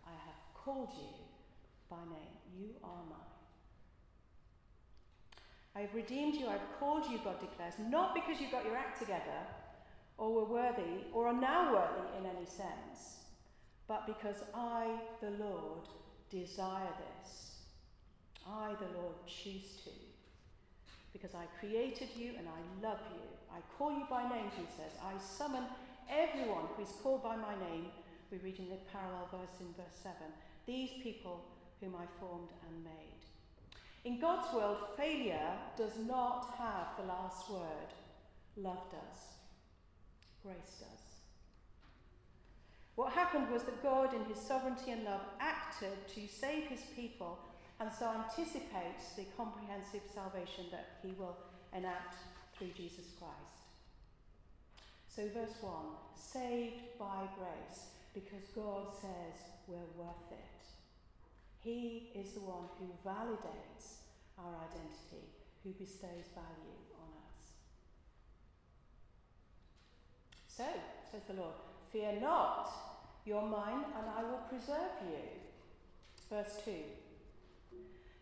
I 0.05 0.11
have 0.11 0.53
called 0.64 0.90
you 0.97 1.09
by 1.90 2.02
name. 2.11 2.35
You 2.59 2.71
are 2.83 3.02
mine. 3.09 3.21
I 5.76 5.80
have 5.80 5.94
redeemed 5.94 6.37
you, 6.37 6.47
I 6.47 6.52
have 6.52 6.78
called 6.78 7.04
you, 7.11 7.18
God 7.25 7.40
declares, 7.40 7.75
not 7.90 8.14
because 8.14 8.40
you 8.40 8.49
got 8.50 8.64
your 8.64 8.76
act 8.76 9.00
together 9.00 9.40
or 10.16 10.33
were 10.33 10.44
worthy 10.44 11.04
or 11.12 11.26
are 11.26 11.40
now 11.40 11.73
worthy 11.73 12.18
in 12.18 12.37
any 12.37 12.47
sense, 12.47 13.18
but 13.88 14.06
because 14.06 14.44
I, 14.54 14.99
the 15.21 15.30
Lord, 15.30 15.88
desire 16.30 16.88
this. 16.99 17.59
I, 18.47 18.75
the 18.78 18.99
Lord, 18.99 19.14
choose 19.26 19.80
to. 19.85 19.90
Because 21.12 21.35
I 21.35 21.47
created 21.59 22.09
you 22.16 22.33
and 22.38 22.47
I 22.49 22.87
love 22.87 23.00
you. 23.12 23.21
I 23.52 23.61
call 23.76 23.92
you 23.92 24.04
by 24.09 24.23
name, 24.28 24.50
he 24.56 24.64
says. 24.76 24.92
I 25.02 25.18
summon 25.21 25.64
everyone 26.11 26.64
who 26.76 26.83
is 26.83 26.92
called 27.02 27.23
by 27.23 27.37
my 27.37 27.54
name. 27.71 27.87
We 28.35 28.50
read 28.50 28.59
in 28.59 28.69
the 28.69 28.79
parallel 28.91 29.29
verse 29.31 29.61
in 29.61 29.73
verse 29.76 29.95
7 30.03 30.17
these 30.67 30.91
people 31.05 31.45
whom 31.81 31.95
I 31.95 32.07
formed 32.19 32.49
and 32.67 32.83
made. 32.83 33.23
In 34.05 34.19
God's 34.19 34.53
world, 34.53 34.79
failure 34.97 35.53
does 35.76 35.93
not 36.05 36.53
have 36.59 36.97
the 36.99 37.07
last 37.07 37.49
word. 37.49 37.95
Love 38.57 38.91
does. 38.91 39.21
Grace 40.43 40.81
does. 40.81 41.05
What 42.97 43.12
happened 43.12 43.50
was 43.50 43.62
that 43.64 43.83
God, 43.85 44.14
in 44.14 44.25
his 44.25 44.41
sovereignty 44.41 44.91
and 44.91 45.05
love, 45.05 45.23
acted 45.38 45.97
to 46.14 46.26
save 46.26 46.64
his 46.64 46.83
people 46.97 47.38
and 47.79 47.91
so 47.93 48.11
anticipates 48.11 49.12
the 49.17 49.26
comprehensive 49.37 50.03
salvation 50.12 50.64
that 50.73 50.99
he 51.03 51.12
will 51.19 51.37
enact 51.76 52.17
through 52.57 52.71
Jesus 52.76 53.07
Christ. 53.17 53.69
So, 55.09 55.23
verse 55.33 55.55
1 55.61 55.73
saved 56.17 56.99
by 56.99 57.29
grace 57.38 57.93
because 58.14 58.47
God 58.54 58.87
says 58.94 59.35
we're 59.66 59.90
worth 59.99 60.30
it. 60.30 60.38
He 61.61 62.12
is 62.14 62.33
the 62.35 62.40
one 62.40 62.71
who 62.78 62.87
validates 63.04 64.04
our 64.38 64.54
identity, 64.71 65.26
who 65.62 65.71
bestows 65.73 66.30
value 66.33 66.78
on 66.94 67.11
us. 67.26 67.59
So, 70.47 70.64
says 71.11 71.23
the 71.26 71.35
Lord, 71.35 71.54
fear 71.90 72.12
not, 72.21 72.71
you're 73.25 73.42
mine, 73.42 73.85
and 73.99 74.06
I 74.16 74.23
will 74.23 74.42
preserve 74.49 74.92
you. 75.11 75.25
Verse 76.30 76.61
2. 76.64 76.73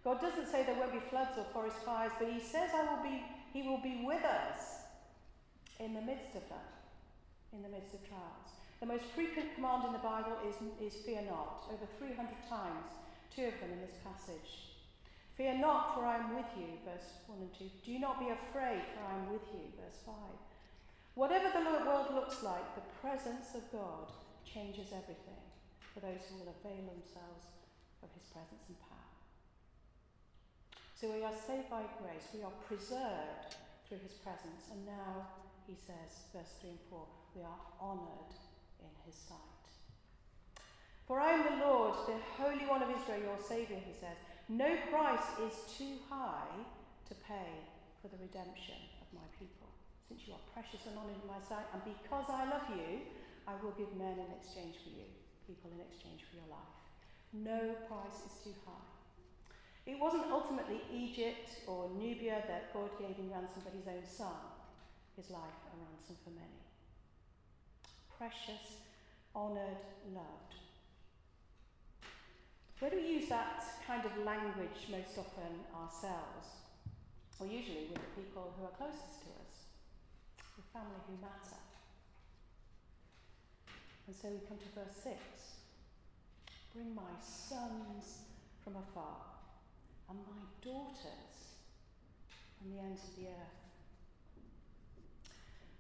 God 0.05 0.21
doesn't 0.21 0.49
say 0.49 0.65
there 0.65 0.77
won't 0.77 0.93
be 0.93 1.01
floods 1.11 1.37
or 1.37 1.45
forest 1.53 1.77
fires, 1.85 2.13
but 2.19 2.29
he 2.29 2.41
says 2.41 2.71
I 2.75 2.95
will 2.95 3.03
be, 3.03 3.23
he 3.53 3.69
will 3.69 3.83
be 3.83 4.03
with 4.05 4.25
us 4.25 4.87
in 5.79 5.95
the 5.95 6.01
midst 6.01 6.35
of 6.35 6.49
that, 6.49 6.73
in 7.53 7.63
the 7.63 7.69
midst 7.69 7.95
of 7.95 8.09
trials. 8.09 8.62
The 8.83 8.91
most 8.91 9.15
frequent 9.15 9.55
command 9.55 9.87
in 9.87 9.95
the 9.95 10.03
Bible 10.03 10.43
is, 10.43 10.59
is 10.83 11.07
fear 11.07 11.23
not, 11.23 11.71
over 11.71 11.87
300 12.03 12.19
times 12.51 12.99
two 13.31 13.47
of 13.47 13.55
them 13.63 13.71
in 13.71 13.79
this 13.79 13.95
passage. 14.03 14.75
Fear 15.39 15.63
not, 15.63 15.95
for 15.95 16.03
I 16.03 16.19
am 16.19 16.35
with 16.35 16.51
you, 16.59 16.83
verse 16.83 17.23
1 17.31 17.47
and 17.47 17.55
2. 17.55 17.63
Do 17.87 18.03
not 18.03 18.19
be 18.19 18.35
afraid, 18.35 18.83
for 18.91 19.07
I 19.07 19.23
am 19.23 19.31
with 19.31 19.47
you, 19.55 19.71
verse 19.79 20.03
5. 20.03 20.19
Whatever 21.15 21.55
the 21.55 21.87
world 21.87 22.11
looks 22.11 22.43
like, 22.43 22.75
the 22.75 22.83
presence 22.99 23.55
of 23.55 23.63
God 23.71 24.11
changes 24.43 24.91
everything 24.91 25.47
for 25.95 26.03
those 26.03 26.27
who 26.27 26.43
will 26.43 26.51
avail 26.51 26.83
themselves 26.83 27.55
of 28.03 28.11
his 28.19 28.27
presence 28.35 28.67
and 28.67 28.83
power. 28.83 29.15
So 30.99 31.07
we 31.07 31.23
are 31.23 31.39
saved 31.39 31.71
by 31.71 31.87
grace, 32.03 32.35
we 32.35 32.43
are 32.43 32.59
preserved 32.67 33.55
through 33.87 34.03
his 34.03 34.19
presence, 34.27 34.75
and 34.75 34.83
now, 34.91 35.39
he 35.71 35.79
says, 35.79 36.27
verse 36.35 36.59
3 36.59 36.75
and 36.75 36.83
4, 36.91 36.99
we 37.39 37.47
are 37.47 37.63
honoured 37.79 38.35
in 38.83 38.95
his 39.07 39.17
sight. 39.17 39.63
For 41.07 41.19
I 41.19 41.33
am 41.33 41.45
the 41.45 41.65
Lord, 41.67 41.95
the 42.07 42.19
Holy 42.39 42.67
One 42.67 42.83
of 42.83 42.91
Israel, 42.91 43.23
your 43.23 43.41
Saviour, 43.43 43.81
he 43.83 43.95
says. 43.95 44.19
No 44.49 44.69
price 44.91 45.29
is 45.41 45.55
too 45.79 46.03
high 46.11 46.51
to 47.09 47.15
pay 47.27 47.63
for 48.03 48.09
the 48.09 48.19
redemption 48.19 48.79
of 49.01 49.09
my 49.15 49.27
people. 49.39 49.71
Since 50.09 50.27
you 50.27 50.35
are 50.35 50.51
precious 50.53 50.87
and 50.87 50.99
honoured 50.99 51.21
in 51.23 51.29
my 51.31 51.41
sight, 51.41 51.67
and 51.73 51.83
because 51.85 52.27
I 52.29 52.49
love 52.51 52.67
you, 52.75 53.07
I 53.47 53.55
will 53.63 53.75
give 53.75 53.91
men 53.97 54.19
in 54.19 54.31
exchange 54.35 54.77
for 54.83 54.91
you, 54.91 55.07
people 55.47 55.71
in 55.75 55.81
exchange 55.83 56.27
for 56.27 56.37
your 56.39 56.51
life. 56.51 56.77
No 57.33 57.75
price 57.89 58.23
is 58.29 58.35
too 58.45 58.55
high. 58.67 58.89
It 59.87 59.99
wasn't 59.99 60.31
ultimately 60.31 60.81
Egypt 60.93 61.67
or 61.67 61.91
Nubia 61.97 62.45
that 62.47 62.73
God 62.73 62.91
gave 62.99 63.19
in 63.19 63.31
ransom, 63.31 63.63
but 63.65 63.75
his 63.75 63.89
own 63.89 64.07
son, 64.07 64.39
his 65.17 65.31
life 65.31 65.59
a 65.69 65.75
ransom 65.75 66.17
for 66.23 66.31
many. 66.31 66.72
Precious, 68.19 68.83
honoured, 69.35 69.83
loved. 70.15 70.55
Where 72.79 72.91
do 72.91 72.97
we 72.97 73.15
use 73.15 73.29
that 73.29 73.63
kind 73.87 74.05
of 74.05 74.25
language 74.25 74.91
most 74.91 75.17
often 75.17 75.63
ourselves? 75.71 76.67
Or 77.39 77.47
usually 77.47 77.87
with 77.91 78.03
the 78.03 78.23
people 78.23 78.55
who 78.59 78.65
are 78.65 78.75
closest 78.75 79.23
to 79.23 79.31
us, 79.39 79.71
the 80.57 80.63
family 80.73 80.99
who 81.07 81.15
matter. 81.23 81.63
And 84.07 84.17
so 84.17 84.29
we 84.29 84.47
come 84.49 84.59
to 84.59 84.71
verse 84.75 84.99
6 85.03 85.15
Bring 86.75 86.95
my 86.95 87.15
sons 87.23 88.27
from 88.65 88.77
afar, 88.77 89.31
and 90.09 90.19
my 90.19 90.43
daughters 90.61 91.55
from 92.59 92.75
the 92.75 92.81
ends 92.81 93.03
of 93.05 93.17
the 93.17 93.29
earth. 93.29 93.72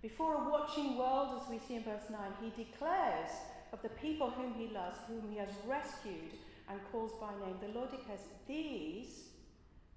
Before 0.03 0.35
a 0.35 0.51
watching 0.51 0.99
world, 0.99 1.41
as 1.41 1.49
we 1.49 1.61
see 1.61 1.77
in 1.77 1.85
verse 1.85 2.11
9, 2.11 2.19
he 2.43 2.65
declares 2.65 3.31
of 3.73 3.81
the 3.83 3.89
people 3.89 4.31
whom 4.31 4.53
he 4.55 4.75
loves, 4.75 4.99
whom 5.07 5.31
he 5.31 5.39
has 5.39 5.49
rescued 5.67 6.35
and 6.69 6.81
calls 6.91 7.13
by 7.21 7.31
name, 7.45 7.57
the 7.61 7.79
Lord 7.79 7.91
declares, 7.91 8.21
These 8.49 9.29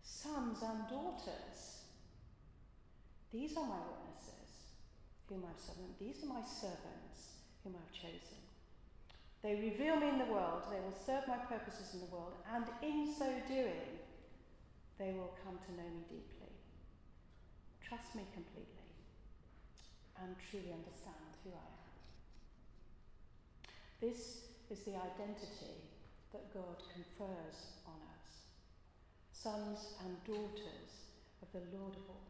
sons 0.03 0.61
and 0.61 0.87
daughters, 0.87 1.75
these 3.33 3.57
are 3.57 3.65
my 3.65 3.81
witnesses, 3.83 4.79
whom 5.27 5.43
I've 5.43 5.59
summoned. 5.59 5.95
These 5.99 6.23
are 6.23 6.27
my 6.27 6.45
servants, 6.45 7.41
whom 7.63 7.75
I've 7.75 7.91
chosen. 7.91 8.39
They 9.41 9.55
reveal 9.55 9.97
me 9.97 10.09
in 10.09 10.19
the 10.19 10.31
world, 10.31 10.63
they 10.71 10.79
will 10.79 10.95
serve 11.05 11.27
my 11.27 11.37
purposes 11.37 11.93
in 11.93 11.99
the 11.99 12.13
world, 12.13 12.33
and 12.53 12.65
in 12.81 13.13
so 13.13 13.27
doing, 13.47 13.99
they 14.97 15.11
will 15.11 15.35
come 15.43 15.57
to 15.57 15.71
know 15.75 15.89
me 15.89 16.05
deeply, 16.07 16.53
trust 17.83 18.15
me 18.15 18.23
completely, 18.33 18.74
and 20.21 20.35
truly 20.49 20.71
understand 20.71 21.35
who 21.43 21.51
I 21.51 21.67
am. 21.67 21.85
This 24.01 24.45
is 24.69 24.79
the 24.83 24.95
identity 24.95 25.81
that 26.33 26.53
God 26.53 26.77
confers 26.93 27.79
on 27.87 27.99
us, 28.11 28.47
sons 29.31 29.95
and 30.03 30.17
daughters 30.25 31.11
of 31.41 31.47
the 31.51 31.63
Lord 31.77 31.95
of 31.95 32.05
all. 32.09 32.27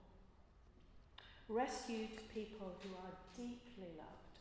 Rescued 1.47 2.21
people 2.33 2.73
who 2.81 2.89
are 2.95 3.15
deeply 3.37 3.93
loved 3.97 4.39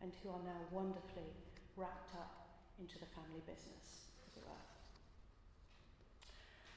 and 0.00 0.12
who 0.22 0.30
are 0.30 0.42
now 0.44 0.62
wonderfully 0.70 1.34
wrapped 1.76 2.14
up 2.14 2.48
into 2.78 2.98
the 2.98 3.06
family 3.06 3.42
business, 3.46 4.10
as 4.26 4.36
it 4.36 4.42
were. 4.46 4.66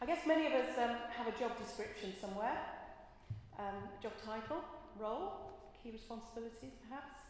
I 0.01 0.05
guess 0.05 0.27
many 0.27 0.45
of 0.47 0.53
us 0.53 0.77
um, 0.77 0.95
have 1.17 1.27
a 1.27 1.37
job 1.37 1.57
description 1.57 2.13
somewhere, 2.19 2.57
um, 3.57 3.89
job 4.01 4.13
title, 4.23 4.61
role, 4.99 5.55
key 5.85 5.93
responsibilities 5.93 6.73
perhaps. 6.89 7.29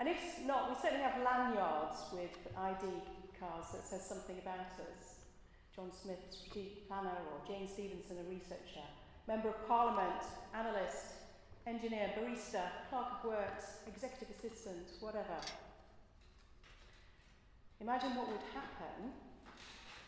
And 0.00 0.08
if 0.08 0.40
not, 0.48 0.72
we 0.72 0.76
certainly 0.80 1.04
have 1.04 1.20
lanyards 1.20 2.08
with 2.12 2.32
ID 2.56 2.88
cards 3.36 3.72
that 3.76 3.84
says 3.84 4.00
something 4.00 4.40
about 4.40 4.72
us. 4.80 5.28
John 5.76 5.92
Smith, 5.92 6.24
strategic 6.32 6.88
planner, 6.88 7.20
or 7.28 7.44
Jane 7.44 7.68
Stevenson, 7.68 8.16
a 8.16 8.24
researcher, 8.32 8.88
member 9.28 9.52
of 9.52 9.68
parliament, 9.68 10.24
analyst, 10.56 11.20
engineer, 11.66 12.16
barista, 12.16 12.88
clerk 12.88 13.20
of 13.20 13.24
works, 13.28 13.84
executive 13.86 14.32
assistant, 14.32 14.88
whatever. 15.00 15.36
Imagine 17.80 18.16
what 18.16 18.28
would 18.28 18.46
happen 18.56 19.12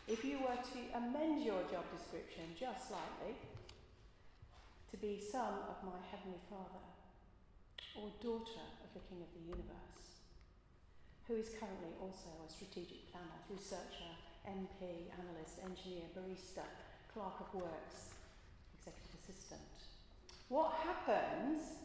if 0.07 0.25
you 0.25 0.39
were 0.41 0.57
to 0.57 0.97
amend 0.97 1.45
your 1.45 1.61
job 1.69 1.85
description 1.93 2.49
just 2.59 2.89
slightly 2.89 3.37
to 4.89 4.97
be 4.97 5.21
son 5.21 5.53
of 5.69 5.77
my 5.85 6.01
Heavenly 6.09 6.41
Father 6.49 6.81
or 7.99 8.07
daughter 8.23 8.63
of 8.79 8.89
the 8.95 9.03
King 9.11 9.19
of 9.19 9.31
the 9.35 9.43
universe, 9.43 10.23
who 11.27 11.35
is 11.35 11.51
currently 11.59 11.91
also 11.99 12.31
a 12.41 12.49
strategic 12.49 13.11
planner, 13.11 13.43
researcher, 13.51 14.15
MP, 14.47 15.11
analyst, 15.19 15.59
engineer, 15.59 16.07
barista, 16.15 16.63
clerk 17.11 17.35
of 17.43 17.51
works, 17.53 18.15
executive 18.71 19.19
assistant. 19.19 19.67
What 20.47 20.79
happens 20.81 21.83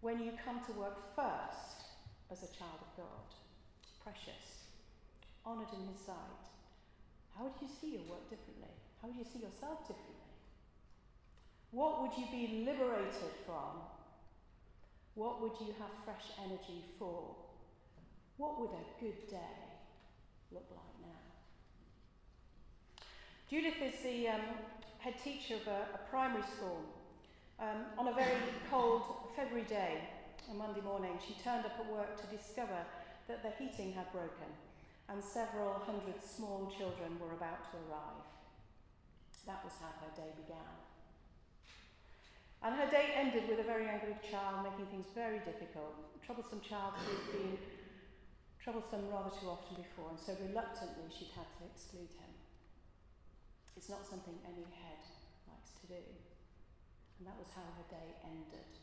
when 0.00 0.22
you 0.22 0.32
come 0.46 0.62
to 0.64 0.72
work 0.78 0.96
first 1.18 1.90
as 2.30 2.46
a 2.46 2.54
child 2.54 2.80
of 2.80 2.92
God? 2.96 3.28
Precious, 4.00 4.70
honoured 5.44 5.74
in 5.74 5.90
His 5.90 6.00
sight. 6.06 6.46
How 7.36 7.44
would 7.44 7.58
you 7.60 7.68
see 7.68 7.98
your 7.98 8.06
work 8.06 8.30
differently? 8.30 8.72
How 9.02 9.08
would 9.08 9.18
you 9.18 9.26
see 9.26 9.42
yourself 9.42 9.84
differently? 9.90 10.30
What 11.70 12.00
would 12.02 12.14
you 12.16 12.26
be 12.30 12.64
liberated 12.64 13.34
from? 13.44 13.99
What 15.14 15.42
would 15.42 15.52
you 15.60 15.74
have 15.78 15.90
fresh 16.04 16.32
energy 16.44 16.84
for? 16.98 17.34
What 18.36 18.60
would 18.60 18.70
a 18.70 19.02
good 19.02 19.28
day 19.28 19.58
look 20.52 20.66
like 20.70 20.94
now? 21.02 21.20
Judith 23.50 23.82
is 23.82 24.00
the 24.02 24.28
um, 24.28 24.40
head 24.98 25.14
teacher 25.22 25.56
of 25.56 25.66
a, 25.66 25.80
a 25.94 25.98
primary 26.10 26.44
school 26.56 26.80
um, 27.58 27.84
on 27.98 28.08
a 28.08 28.14
very 28.14 28.38
cold 28.70 29.02
February 29.36 29.66
day, 29.68 30.00
a 30.50 30.54
Monday 30.54 30.80
morning, 30.80 31.18
she 31.26 31.34
turned 31.42 31.64
up 31.66 31.76
at 31.78 31.92
work 31.92 32.20
to 32.20 32.26
discover 32.36 32.80
that 33.28 33.42
the 33.42 33.50
heating 33.62 33.92
had 33.92 34.10
broken 34.12 34.48
and 35.08 35.22
several 35.22 35.74
hundred 35.84 36.22
small 36.22 36.72
children 36.78 37.18
were 37.18 37.34
about 37.34 37.70
to 37.70 37.76
arrive. 37.90 38.22
That 39.46 39.64
was 39.64 39.74
how 39.80 39.90
her 40.00 40.12
day 40.16 40.30
began. 40.40 40.89
And 42.62 42.76
her 42.76 42.86
day 42.90 43.16
ended 43.16 43.48
with 43.48 43.58
a 43.58 43.64
very 43.64 43.88
angry 43.88 44.14
child 44.30 44.68
making 44.68 44.86
things 44.92 45.06
very 45.14 45.40
difficult. 45.40 45.96
Troublesome 46.20 46.60
child 46.60 46.92
who 47.00 47.08
had 47.08 47.26
been 47.32 47.58
troublesome 48.62 49.08
rather 49.08 49.32
too 49.32 49.48
often 49.48 49.80
before, 49.80 50.12
and 50.12 50.20
so 50.20 50.36
reluctantly 50.44 51.08
she'd 51.08 51.32
had 51.32 51.48
to 51.56 51.64
exclude 51.72 52.12
him. 52.20 52.32
It's 53.76 53.88
not 53.88 54.04
something 54.04 54.36
any 54.44 54.68
head 54.76 55.00
likes 55.48 55.72
to 55.80 55.86
do. 55.88 56.04
And 57.18 57.24
that 57.24 57.40
was 57.40 57.48
how 57.56 57.64
her 57.64 57.88
day 57.88 58.12
ended. 58.28 58.76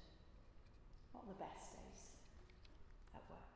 Not 1.14 1.30
the 1.30 1.38
best 1.38 1.78
days 1.78 2.18
at 3.14 3.22
work. 3.30 3.54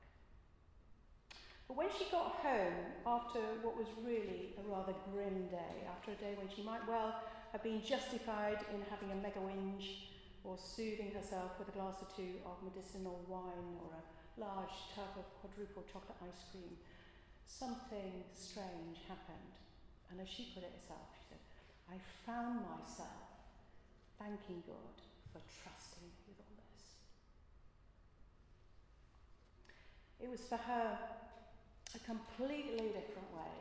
But 1.67 1.77
when 1.77 1.89
she 1.97 2.05
got 2.13 2.37
home, 2.45 2.93
after 3.09 3.41
what 3.65 3.73
was 3.73 3.89
really 4.05 4.53
a 4.61 4.63
rather 4.69 4.93
grim 5.09 5.49
day, 5.49 5.81
after 5.89 6.11
a 6.13 6.19
day 6.21 6.37
when 6.37 6.49
she 6.53 6.61
might 6.61 6.85
well 6.87 7.17
have 7.51 7.63
been 7.63 7.81
justified 7.81 8.61
in 8.69 8.85
having 8.89 9.11
a 9.11 9.15
mega 9.17 9.41
whinge 9.41 10.10
or 10.43 10.57
soothing 10.57 11.11
herself 11.13 11.57
with 11.59 11.69
a 11.69 11.75
glass 11.75 12.01
or 12.01 12.09
two 12.15 12.41
of 12.45 12.57
medicinal 12.65 13.21
wine 13.29 13.77
or 13.85 13.93
a 13.93 14.03
large 14.39 14.73
tub 14.95 15.13
of 15.17 15.25
quadruple 15.39 15.85
chocolate 15.85 16.17
ice 16.25 16.49
cream, 16.49 16.73
something 17.45 18.25
strange 18.33 19.05
happened. 19.05 19.53
And 20.09 20.19
as 20.19 20.27
she 20.27 20.51
put 20.53 20.63
it 20.63 20.73
herself, 20.73 21.07
she 21.13 21.23
said, 21.29 21.41
I 21.87 21.97
found 22.25 22.65
myself 22.65 23.31
thanking 24.17 24.63
God 24.65 24.97
for 25.31 25.41
trusting 25.61 26.03
me 26.03 26.11
with 26.25 26.41
all 26.41 26.57
this. 26.57 26.83
It 30.19 30.29
was 30.29 30.41
for 30.49 30.57
her 30.57 30.97
a 31.95 31.99
completely 32.07 32.91
different 32.91 33.29
way 33.35 33.57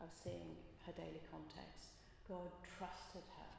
of 0.00 0.08
seeing 0.12 0.56
her 0.86 0.92
daily 0.92 1.22
context. 1.30 1.94
God 2.28 2.50
trusted 2.78 3.24
her 3.38 3.57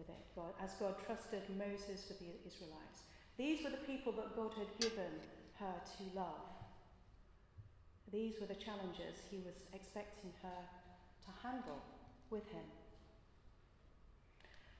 with 0.00 0.08
it, 0.08 0.24
God, 0.34 0.56
as 0.64 0.72
God 0.80 0.96
trusted 1.04 1.44
Moses 1.52 2.08
with 2.08 2.18
the 2.20 2.32
Israelites. 2.48 3.04
These 3.36 3.62
were 3.62 3.70
the 3.70 3.84
people 3.84 4.12
that 4.16 4.34
God 4.34 4.52
had 4.56 4.72
given 4.80 5.12
her 5.60 5.76
to 5.76 6.02
love. 6.16 6.48
These 8.10 8.40
were 8.40 8.46
the 8.48 8.56
challenges 8.56 9.20
he 9.30 9.44
was 9.44 9.68
expecting 9.74 10.32
her 10.42 10.62
to 11.28 11.30
handle 11.46 11.84
with 12.30 12.48
him. 12.48 12.64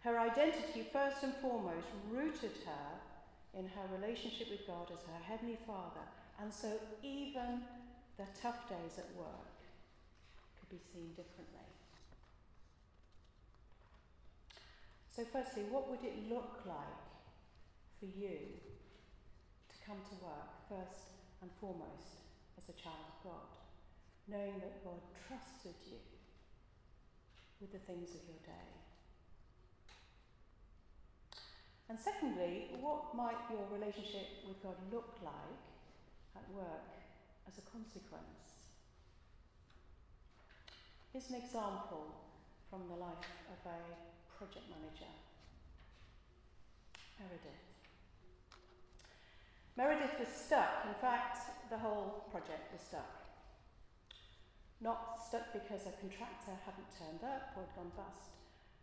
Her 0.01 0.19
identity, 0.19 0.89
first 0.91 1.23
and 1.23 1.35
foremost, 1.37 1.87
rooted 2.11 2.57
her 2.65 2.89
in 3.53 3.69
her 3.69 3.87
relationship 3.93 4.49
with 4.51 4.67
God 4.67 4.89
as 4.89 5.05
her 5.05 5.21
Heavenly 5.23 5.59
Father. 5.67 6.09
And 6.41 6.53
so 6.53 6.73
even 7.03 7.61
the 8.17 8.25
tough 8.41 8.69
days 8.69 8.97
at 8.97 9.09
work 9.17 9.61
could 10.59 10.71
be 10.71 10.81
seen 10.93 11.11
differently. 11.11 11.69
So, 15.11 15.27
firstly, 15.33 15.65
what 15.69 15.91
would 15.91 16.05
it 16.05 16.31
look 16.31 16.63
like 16.67 17.03
for 17.99 18.07
you 18.07 18.39
to 19.69 19.77
come 19.85 19.99
to 19.99 20.15
work 20.23 20.49
first 20.71 21.19
and 21.43 21.51
foremost 21.61 22.23
as 22.57 22.69
a 22.71 22.79
child 22.79 23.11
of 23.11 23.19
God, 23.27 23.51
knowing 24.29 24.63
that 24.63 24.85
God 24.85 25.03
trusted 25.27 25.75
you 25.91 25.99
with 27.61 27.73
the 27.73 27.83
things 27.83 28.11
of 28.15 28.23
your 28.23 28.39
day? 28.47 28.71
And 31.91 31.99
secondly, 31.99 32.71
what 32.79 33.13
might 33.17 33.51
your 33.51 33.67
relationship 33.67 34.47
with 34.47 34.63
God 34.63 34.79
look 34.93 35.19
like 35.25 35.59
at 36.39 36.47
work 36.55 36.87
as 37.49 37.59
a 37.59 37.67
consequence? 37.67 38.63
Here's 41.13 41.29
an 41.31 41.43
example 41.43 42.15
from 42.71 42.87
the 42.87 42.95
life 42.95 43.27
of 43.51 43.59
a 43.67 44.10
project 44.41 44.73
manager, 44.73 45.13
Meredith. 47.21 47.61
Meredith 49.77 50.17
was 50.17 50.33
stuck. 50.33 50.89
In 50.89 50.97
fact, 50.97 51.69
the 51.69 51.77
whole 51.77 52.25
project 52.33 52.73
was 52.73 52.81
stuck. 52.81 53.21
Not 54.81 55.21
stuck 55.21 55.53
because 55.53 55.85
a 55.85 55.93
contractor 56.01 56.57
hadn't 56.65 56.89
turned 56.97 57.21
up 57.21 57.53
or 57.53 57.69
had 57.69 57.77
gone 57.77 57.93
bust. 57.93 58.33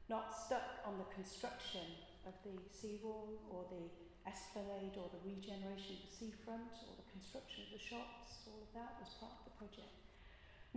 Not 0.06 0.30
stuck 0.30 0.86
on 0.86 1.02
the 1.02 1.10
construction 1.10 2.06
of 2.30 2.38
the 2.46 2.54
seawall 2.70 3.42
or 3.50 3.66
the 3.74 3.90
esplanade 4.30 4.94
or 4.94 5.10
the 5.10 5.26
regeneration 5.26 5.98
of 5.98 6.06
the 6.06 6.14
seafront 6.22 6.70
or 6.86 6.94
the 7.02 7.10
construction 7.10 7.66
of 7.66 7.74
the 7.74 7.82
shops, 7.82 8.46
all 8.46 8.62
of 8.62 8.70
that 8.78 9.02
was 9.02 9.10
part 9.18 9.42
of 9.42 9.50
the 9.50 9.58
project. 9.58 10.07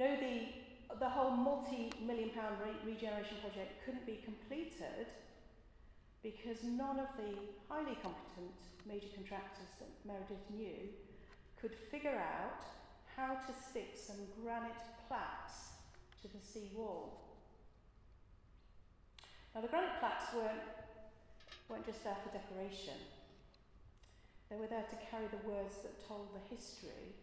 No, 0.00 0.16
the, 0.16 0.96
the 0.98 1.10
whole 1.10 1.32
multi 1.32 1.92
million 2.00 2.30
pound 2.30 2.56
re- 2.64 2.90
regeneration 2.90 3.36
project 3.42 3.84
couldn't 3.84 4.06
be 4.06 4.24
completed 4.24 5.12
because 6.22 6.64
none 6.64 6.98
of 6.98 7.08
the 7.20 7.36
highly 7.68 7.98
competent 8.00 8.56
major 8.88 9.12
contractors 9.14 9.68
that 9.78 9.92
Meredith 10.06 10.48
knew 10.56 10.88
could 11.60 11.74
figure 11.74 12.16
out 12.16 12.64
how 13.14 13.34
to 13.44 13.52
stick 13.52 13.92
some 13.94 14.16
granite 14.42 14.80
plaques 15.06 15.76
to 16.22 16.28
the 16.28 16.40
sea 16.40 16.70
wall. 16.74 17.36
Now, 19.54 19.60
the 19.60 19.68
granite 19.68 20.00
plaques 20.00 20.32
weren't 20.34 20.64
weren't 21.68 21.84
just 21.84 22.02
there 22.04 22.16
for 22.24 22.32
decoration. 22.32 22.96
They 24.48 24.56
were 24.56 24.66
there 24.66 24.88
to 24.88 24.96
carry 25.10 25.26
the 25.28 25.46
words 25.46 25.76
that 25.82 26.08
told 26.08 26.28
the 26.32 26.56
history 26.56 27.20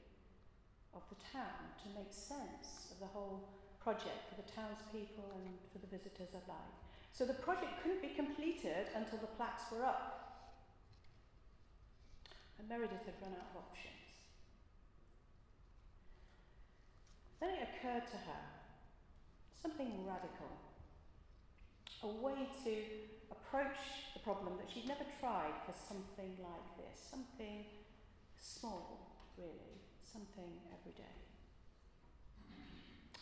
of 0.94 1.02
the 1.10 1.20
town, 1.32 1.72
to 1.84 1.88
make 1.98 2.12
sense 2.12 2.92
of 2.92 3.00
the 3.00 3.08
whole 3.08 3.50
project 3.80 4.28
for 4.30 4.36
the 4.36 4.48
townspeople 4.52 5.32
and 5.40 5.56
for 5.72 5.80
the 5.80 5.88
visitors 5.88 6.34
alike. 6.34 6.76
So 7.14 7.26
the 7.26 7.34
project 7.34 7.82
couldn't 7.82 8.02
be 8.02 8.14
completed 8.14 8.92
until 8.96 9.18
the 9.20 9.32
plaques 9.40 9.64
were 9.72 9.86
up. 9.86 10.28
And 12.60 12.68
Meredith 12.68 13.06
had 13.06 13.16
run 13.22 13.34
out 13.34 13.48
of 13.56 13.64
options. 13.64 13.98
Then 17.40 17.50
it 17.50 17.70
occurred 17.70 18.08
to 18.08 18.18
her 18.18 18.44
something 19.62 20.06
radical, 20.06 20.52
a 22.04 22.08
way 22.08 22.50
to 22.64 22.74
approach 23.32 23.78
the 24.14 24.20
problem 24.20 24.58
that 24.58 24.70
she'd 24.74 24.88
never 24.88 25.06
tried 25.20 25.54
for 25.66 25.74
something 25.74 26.38
like 26.42 26.68
this, 26.78 27.00
something 27.10 27.66
small, 28.40 29.24
really, 29.38 29.82
something 30.18 30.50
every 30.74 30.94
day. 30.98 31.18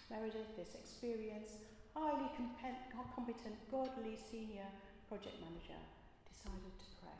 Meredith, 0.09 0.55
this 0.55 0.75
experienced, 0.79 1.67
highly 1.93 2.29
competent, 3.15 3.55
godly 3.69 4.15
senior 4.15 4.63
project 5.09 5.35
manager, 5.43 5.81
decided 6.23 6.71
to 6.79 6.87
pray. 7.03 7.19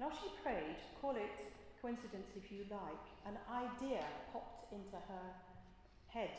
Now 0.00 0.08
she 0.08 0.32
prayed, 0.42 0.80
call 1.00 1.16
it 1.16 1.52
coincidence 1.82 2.32
if 2.36 2.50
you 2.50 2.64
like, 2.70 3.04
an 3.28 3.36
idea 3.52 4.00
popped 4.32 4.72
into 4.72 4.96
her 4.96 5.28
head. 6.08 6.32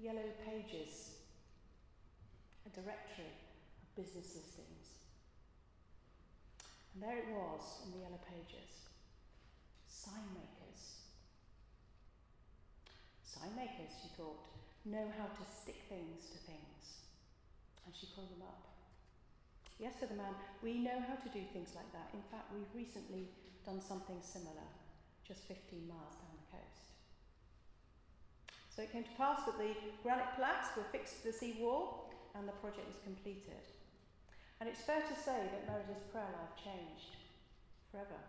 Yellow 0.00 0.32
pages, 0.46 1.20
a 2.64 2.70
directory 2.70 3.28
of 3.28 3.94
business 3.94 4.34
listings. 4.34 5.03
And 6.94 7.02
there 7.02 7.18
it 7.18 7.28
was 7.34 7.82
in 7.84 7.90
the 7.90 8.06
yellow 8.06 8.22
pages 8.22 8.84
sign 10.04 10.26
makers. 10.36 11.00
Sign 13.24 13.56
makers, 13.56 13.94
she 14.02 14.08
thought, 14.16 14.36
know 14.84 15.08
how 15.16 15.32
to 15.32 15.44
stick 15.48 15.88
things 15.88 16.28
to 16.28 16.38
things. 16.44 17.08
And 17.86 17.94
she 17.96 18.12
called 18.12 18.30
them 18.30 18.44
up. 18.44 18.68
Yes, 19.78 19.94
said 19.98 20.10
the 20.10 20.20
man, 20.20 20.34
we 20.62 20.78
know 20.78 21.02
how 21.08 21.16
to 21.16 21.28
do 21.32 21.42
things 21.52 21.72
like 21.74 21.90
that. 21.92 22.12
In 22.14 22.22
fact, 22.30 22.52
we've 22.52 22.70
recently 22.76 23.26
done 23.66 23.80
something 23.80 24.20
similar, 24.20 24.68
just 25.26 25.48
15 25.48 25.88
miles 25.88 26.14
down 26.20 26.36
the 26.36 26.48
coast. 26.52 26.94
So 28.70 28.82
it 28.82 28.92
came 28.92 29.04
to 29.04 29.16
pass 29.16 29.44
that 29.46 29.58
the 29.58 29.74
granite 30.02 30.36
plaques 30.36 30.76
were 30.76 30.86
fixed 30.92 31.22
to 31.22 31.32
the 31.32 31.32
sea 31.32 31.58
wall 31.58 32.12
and 32.34 32.46
the 32.46 32.56
project 32.62 32.86
was 32.86 32.98
completed. 33.02 33.66
And 34.60 34.68
it's 34.68 34.80
fair 34.80 35.00
to 35.00 35.16
say 35.16 35.50
that 35.50 35.66
Meredith's 35.66 36.08
prayer 36.12 36.30
life 36.30 36.54
changed 36.56 37.18
forever. 37.90 38.20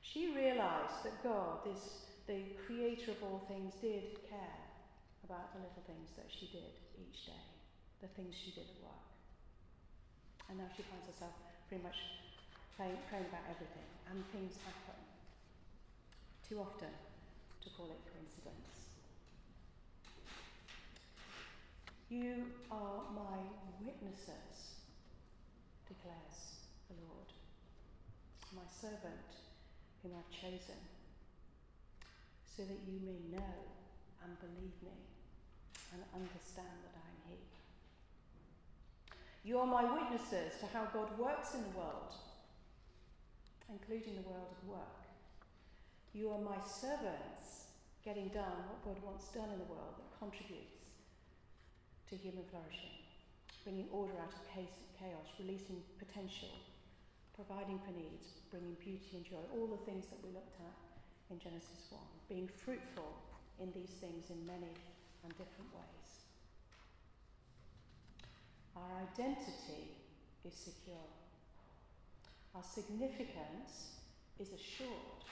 She 0.00 0.34
realised 0.34 1.04
that 1.04 1.22
God, 1.22 1.64
this, 1.64 2.06
the 2.26 2.56
creator 2.66 3.12
of 3.12 3.22
all 3.22 3.44
things, 3.48 3.74
did 3.80 4.20
care 4.28 4.60
about 5.24 5.52
the 5.54 5.60
little 5.60 5.84
things 5.86 6.10
that 6.16 6.26
she 6.28 6.46
did 6.50 6.74
each 6.98 7.26
day, 7.26 7.44
the 8.00 8.08
things 8.18 8.34
she 8.34 8.50
did 8.50 8.66
at 8.68 8.80
work. 8.82 9.06
And 10.48 10.58
now 10.58 10.68
she 10.76 10.82
finds 10.82 11.06
herself 11.06 11.32
pretty 11.68 11.84
much 11.84 11.96
praying, 12.76 12.98
praying 13.08 13.26
about 13.30 13.46
everything, 13.48 13.86
and 14.10 14.24
things 14.32 14.58
happen. 14.66 14.98
Too 16.42 16.58
often 16.58 16.90
to 16.90 17.68
call 17.76 17.86
it 17.94 18.02
coincidence. 18.10 18.98
You 22.10 22.50
are 22.72 23.06
my 23.14 23.38
witnesses 23.78 24.79
declares 25.90 26.70
the 26.86 26.94
Lord. 27.02 27.26
My 28.54 28.66
servant, 28.70 29.26
whom 30.02 30.14
I've 30.14 30.30
chosen, 30.30 30.78
so 32.46 32.62
that 32.62 32.80
you 32.86 33.02
may 33.02 33.18
know 33.34 33.54
and 34.22 34.38
believe 34.38 34.78
me 34.82 34.94
and 35.92 36.02
understand 36.14 36.78
that 36.86 36.94
I 36.94 37.06
am 37.10 37.20
He. 37.26 37.38
You 39.42 39.58
are 39.58 39.66
my 39.66 39.82
witnesses 39.82 40.54
to 40.60 40.66
how 40.70 40.86
God 40.94 41.18
works 41.18 41.54
in 41.54 41.62
the 41.62 41.74
world, 41.78 42.14
including 43.68 44.14
the 44.14 44.28
world 44.28 44.54
of 44.54 44.68
work. 44.68 45.02
You 46.12 46.30
are 46.30 46.40
my 46.40 46.58
servants, 46.62 47.70
getting 48.04 48.28
done 48.28 48.66
what 48.70 48.84
God 48.84 49.02
wants 49.02 49.28
done 49.32 49.50
in 49.50 49.58
the 49.58 49.70
world 49.70 49.98
that 49.98 50.18
contributes 50.18 50.78
to 52.10 52.16
human 52.16 52.44
flourishing 52.50 52.99
bringing 53.70 53.86
order 53.92 54.18
out 54.18 54.34
of 54.34 54.42
chaos, 54.50 55.30
releasing 55.38 55.78
potential, 56.02 56.50
providing 57.38 57.78
for 57.86 57.94
needs, 57.94 58.42
bringing 58.50 58.74
beauty 58.82 59.14
and 59.14 59.24
joy, 59.24 59.38
all 59.54 59.68
the 59.70 59.78
things 59.86 60.10
that 60.10 60.18
we 60.26 60.34
looked 60.34 60.58
at 60.58 60.74
in 61.30 61.38
Genesis 61.38 61.86
1, 61.88 62.02
being 62.28 62.50
fruitful 62.50 63.14
in 63.62 63.70
these 63.70 63.94
things 64.02 64.26
in 64.30 64.44
many 64.44 64.74
and 65.22 65.30
different 65.38 65.70
ways. 65.70 66.10
Our 68.74 69.06
identity 69.06 69.94
is 70.42 70.52
secure. 70.52 71.06
Our 72.56 72.66
significance 72.66 74.02
is 74.40 74.50
assured. 74.50 75.22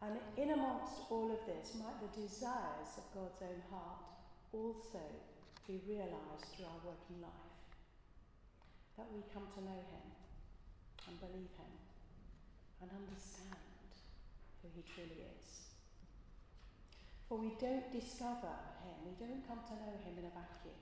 And 0.00 0.16
in 0.38 0.48
amongst 0.56 1.04
all 1.10 1.28
of 1.28 1.44
this, 1.44 1.76
might 1.76 2.00
the 2.00 2.22
desires 2.22 2.96
of 2.96 3.04
God's 3.12 3.42
own 3.42 3.60
heart 3.68 4.00
also 4.50 5.04
be 5.64 5.80
realised 5.88 6.44
through 6.52 6.68
our 6.68 6.82
working 6.84 7.24
life. 7.24 7.56
That 9.00 9.08
we 9.08 9.24
come 9.32 9.48
to 9.56 9.60
know 9.64 9.80
Him 9.80 10.06
and 11.08 11.16
believe 11.18 11.52
Him 11.56 11.72
and 12.84 12.88
understand 12.92 13.56
who 14.60 14.68
He 14.76 14.84
truly 14.84 15.24
is. 15.24 15.72
For 17.28 17.40
we 17.40 17.56
don't 17.56 17.88
discover 17.88 18.52
Him, 18.84 19.08
we 19.08 19.16
don't 19.16 19.40
come 19.48 19.64
to 19.64 19.74
know 19.80 19.96
Him 20.04 20.20
in 20.20 20.28
a 20.28 20.34
vacuum. 20.36 20.76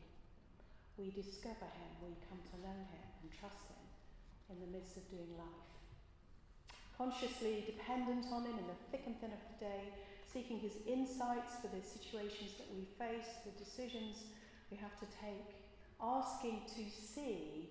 We 0.99 1.15
discover 1.15 1.71
Him, 1.79 1.91
we 2.03 2.19
come 2.27 2.43
to 2.43 2.57
know 2.59 2.79
Him 2.91 3.07
and 3.23 3.31
trust 3.31 3.71
Him 3.71 3.87
in 4.51 4.59
the 4.59 4.71
midst 4.75 4.99
of 4.99 5.07
doing 5.09 5.31
life. 5.39 5.71
Consciously 6.99 7.63
dependent 7.65 8.27
on 8.35 8.45
Him 8.51 8.59
in 8.59 8.67
the 8.67 8.79
thick 8.91 9.07
and 9.07 9.15
thin 9.23 9.31
of 9.31 9.41
the 9.47 9.63
day, 9.63 9.95
seeking 10.27 10.59
His 10.59 10.75
insights 10.91 11.63
for 11.63 11.71
the 11.71 11.81
situations 11.81 12.59
that 12.59 12.69
we 12.75 12.83
face, 12.99 13.31
the 13.47 13.55
decisions 13.57 14.27
we 14.73 14.79
have 14.81 14.97
to 14.97 15.09
take, 15.21 15.53
asking 16.01 16.65
to 16.65 16.89
see 16.89 17.69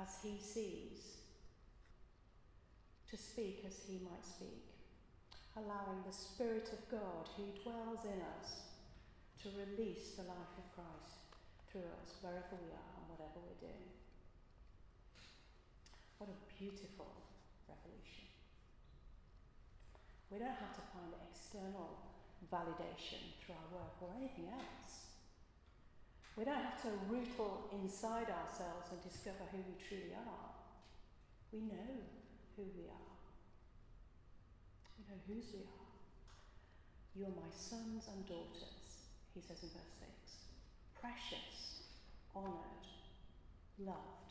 as 0.00 0.16
he 0.24 0.40
sees, 0.40 1.20
to 3.10 3.16
speak 3.18 3.64
as 3.68 3.76
he 3.84 4.00
might 4.00 4.24
speak, 4.24 4.64
allowing 5.60 6.00
the 6.08 6.12
Spirit 6.12 6.72
of 6.72 6.80
God 6.88 7.28
who 7.36 7.52
dwells 7.60 8.08
in 8.08 8.24
us 8.40 8.72
to 9.44 9.52
release 9.60 10.16
the 10.16 10.24
life 10.24 10.56
of 10.56 10.64
Christ 10.72 11.28
through 11.68 11.84
us 12.00 12.16
wherever 12.24 12.56
we 12.56 12.72
are 12.72 12.92
and 12.96 13.06
whatever 13.12 13.44
we're 13.44 13.68
doing. 13.68 13.92
What 16.16 16.32
a 16.32 16.38
beautiful 16.56 17.12
revolution. 17.68 18.24
We 20.32 20.40
don't 20.40 20.56
have 20.56 20.72
to 20.80 20.84
find 20.96 21.12
external 21.28 21.92
validation 22.48 23.36
through 23.36 23.60
our 23.60 23.84
work 23.84 24.00
or 24.00 24.08
anything 24.16 24.48
else. 24.48 25.07
We 26.38 26.44
don't 26.44 26.62
have 26.62 26.80
to 26.82 26.94
rootle 27.10 27.66
inside 27.74 28.30
ourselves 28.30 28.94
and 28.94 29.02
discover 29.02 29.42
who 29.50 29.58
we 29.58 29.74
truly 29.74 30.14
are. 30.14 30.54
We 31.50 31.66
know 31.66 31.98
who 32.54 32.62
we 32.78 32.86
are. 32.86 33.10
We 34.94 35.02
know 35.10 35.18
whose 35.26 35.50
we 35.50 35.66
are. 35.66 35.90
You 37.18 37.26
are 37.26 37.42
my 37.42 37.50
sons 37.50 38.06
and 38.06 38.22
daughters, 38.22 39.10
he 39.34 39.42
says 39.42 39.66
in 39.66 39.74
verse 39.74 39.98
6. 39.98 40.14
Precious, 40.94 41.82
honoured, 42.36 42.86
loved. 43.82 44.30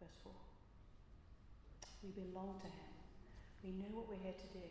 Verse 0.00 0.16
4. 0.24 0.32
We 2.04 2.24
belong 2.24 2.56
to 2.64 2.72
him. 2.72 2.94
We 3.62 3.76
know 3.76 3.92
what 3.92 4.08
we're 4.08 4.24
here 4.24 4.32
to 4.32 4.50
do. 4.56 4.64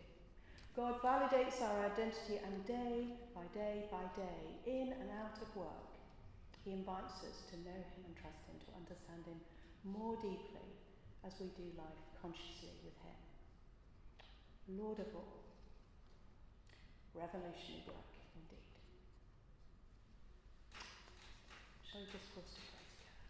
God 0.76 1.02
validates 1.06 1.62
our 1.62 1.86
identity 1.86 2.42
and 2.42 2.66
day 2.66 3.14
by 3.36 3.46
day 3.54 3.86
by 3.92 4.10
day, 4.18 4.58
in 4.66 4.94
and 4.94 5.10
out 5.22 5.38
of 5.40 5.56
work, 5.56 5.97
he 6.68 6.74
invites 6.76 7.24
us 7.24 7.48
to 7.48 7.56
know 7.64 7.80
Him 7.96 8.04
and 8.04 8.12
trust 8.20 8.44
Him, 8.44 8.60
to 8.60 8.76
understand 8.76 9.24
Him 9.24 9.40
more 9.88 10.20
deeply 10.20 10.68
as 11.24 11.32
we 11.40 11.48
do 11.56 11.64
life 11.80 12.04
consciously 12.20 12.76
with 12.84 12.92
Him. 13.08 13.16
Laudable, 14.76 15.48
revolutionary 17.16 17.88
work 17.88 18.12
indeed. 18.36 18.68
Shall 21.88 22.04
we 22.04 22.12
just 22.12 22.36
pause 22.36 22.52
to 22.52 22.60
pray 22.76 22.84
together? 22.84 23.24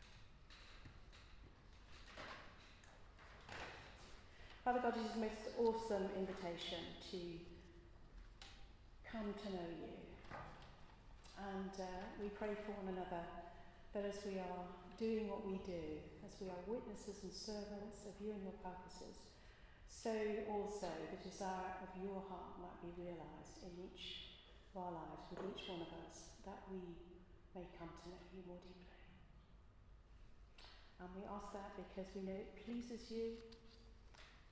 Father 4.65 4.81
God, 4.81 4.97
it 4.97 5.05
is 5.05 5.13
a 5.13 5.21
most 5.21 5.45
awesome 5.61 6.09
invitation 6.17 6.81
to 7.13 7.21
come 9.05 9.29
to 9.29 9.47
know 9.53 9.69
you 9.77 10.06
and 11.37 11.73
uh, 11.77 12.17
we 12.17 12.29
pray 12.33 12.57
for 12.65 12.73
one 12.81 12.89
another 12.93 13.21
that 13.93 14.05
as 14.05 14.25
we 14.25 14.41
are 14.41 14.65
doing 14.97 15.29
what 15.29 15.45
we 15.45 15.61
do, 15.61 16.01
as 16.25 16.33
we 16.41 16.49
are 16.49 16.61
witnesses 16.65 17.21
and 17.21 17.33
servants 17.33 18.09
of 18.09 18.17
you 18.17 18.33
and 18.33 18.41
your 18.41 18.57
purposes, 18.65 19.29
so 19.85 20.13
also 20.49 20.89
the 21.13 21.21
desire 21.21 21.77
of 21.81 21.89
your 22.01 22.21
heart 22.25 22.57
might 22.61 22.79
be 22.81 22.91
realised 22.97 23.61
in 23.65 23.73
each 23.77 24.37
of 24.73 24.81
our 24.81 24.93
lives, 24.93 25.25
with 25.29 25.41
each 25.53 25.69
one 25.69 25.81
of 25.81 25.91
us, 26.05 26.37
that 26.45 26.65
we 26.69 26.81
may 27.53 27.65
come 27.77 27.89
to 27.89 28.05
know 28.09 28.21
you 28.33 28.41
more 28.45 28.61
deeply. 28.61 28.85
And 31.01 31.09
we 31.13 31.23
ask 31.29 31.53
that 31.53 31.77
because 31.77 32.09
we 32.17 32.25
know 32.25 32.37
it 32.37 32.53
pleases 32.65 33.09
you, 33.13 33.37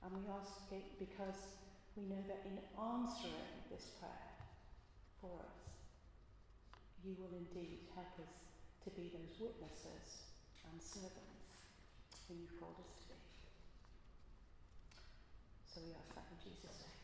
and 0.02 0.10
we 0.14 0.26
ask 0.30 0.70
it 0.70 0.98
because 0.98 1.58
we 1.98 2.06
know 2.06 2.22
that 2.30 2.46
in 2.46 2.58
answering 2.78 3.66
this 3.70 3.94
prayer 3.98 4.34
for 5.18 5.42
us, 5.42 5.65
you 7.06 7.14
will 7.22 7.30
indeed 7.38 7.86
help 7.94 8.10
us 8.18 8.34
to 8.82 8.90
be 8.98 9.06
those 9.14 9.38
witnesses 9.38 10.26
and 10.66 10.74
servants 10.82 11.54
who 12.26 12.34
you 12.34 12.50
called 12.58 12.74
us 12.82 12.90
to 12.98 13.14
be. 13.14 13.22
So 15.70 15.80
we 15.86 15.94
ask 15.94 16.10
that 16.18 16.26
in 16.34 16.38
Jesus' 16.42 16.82
name. 16.82 16.95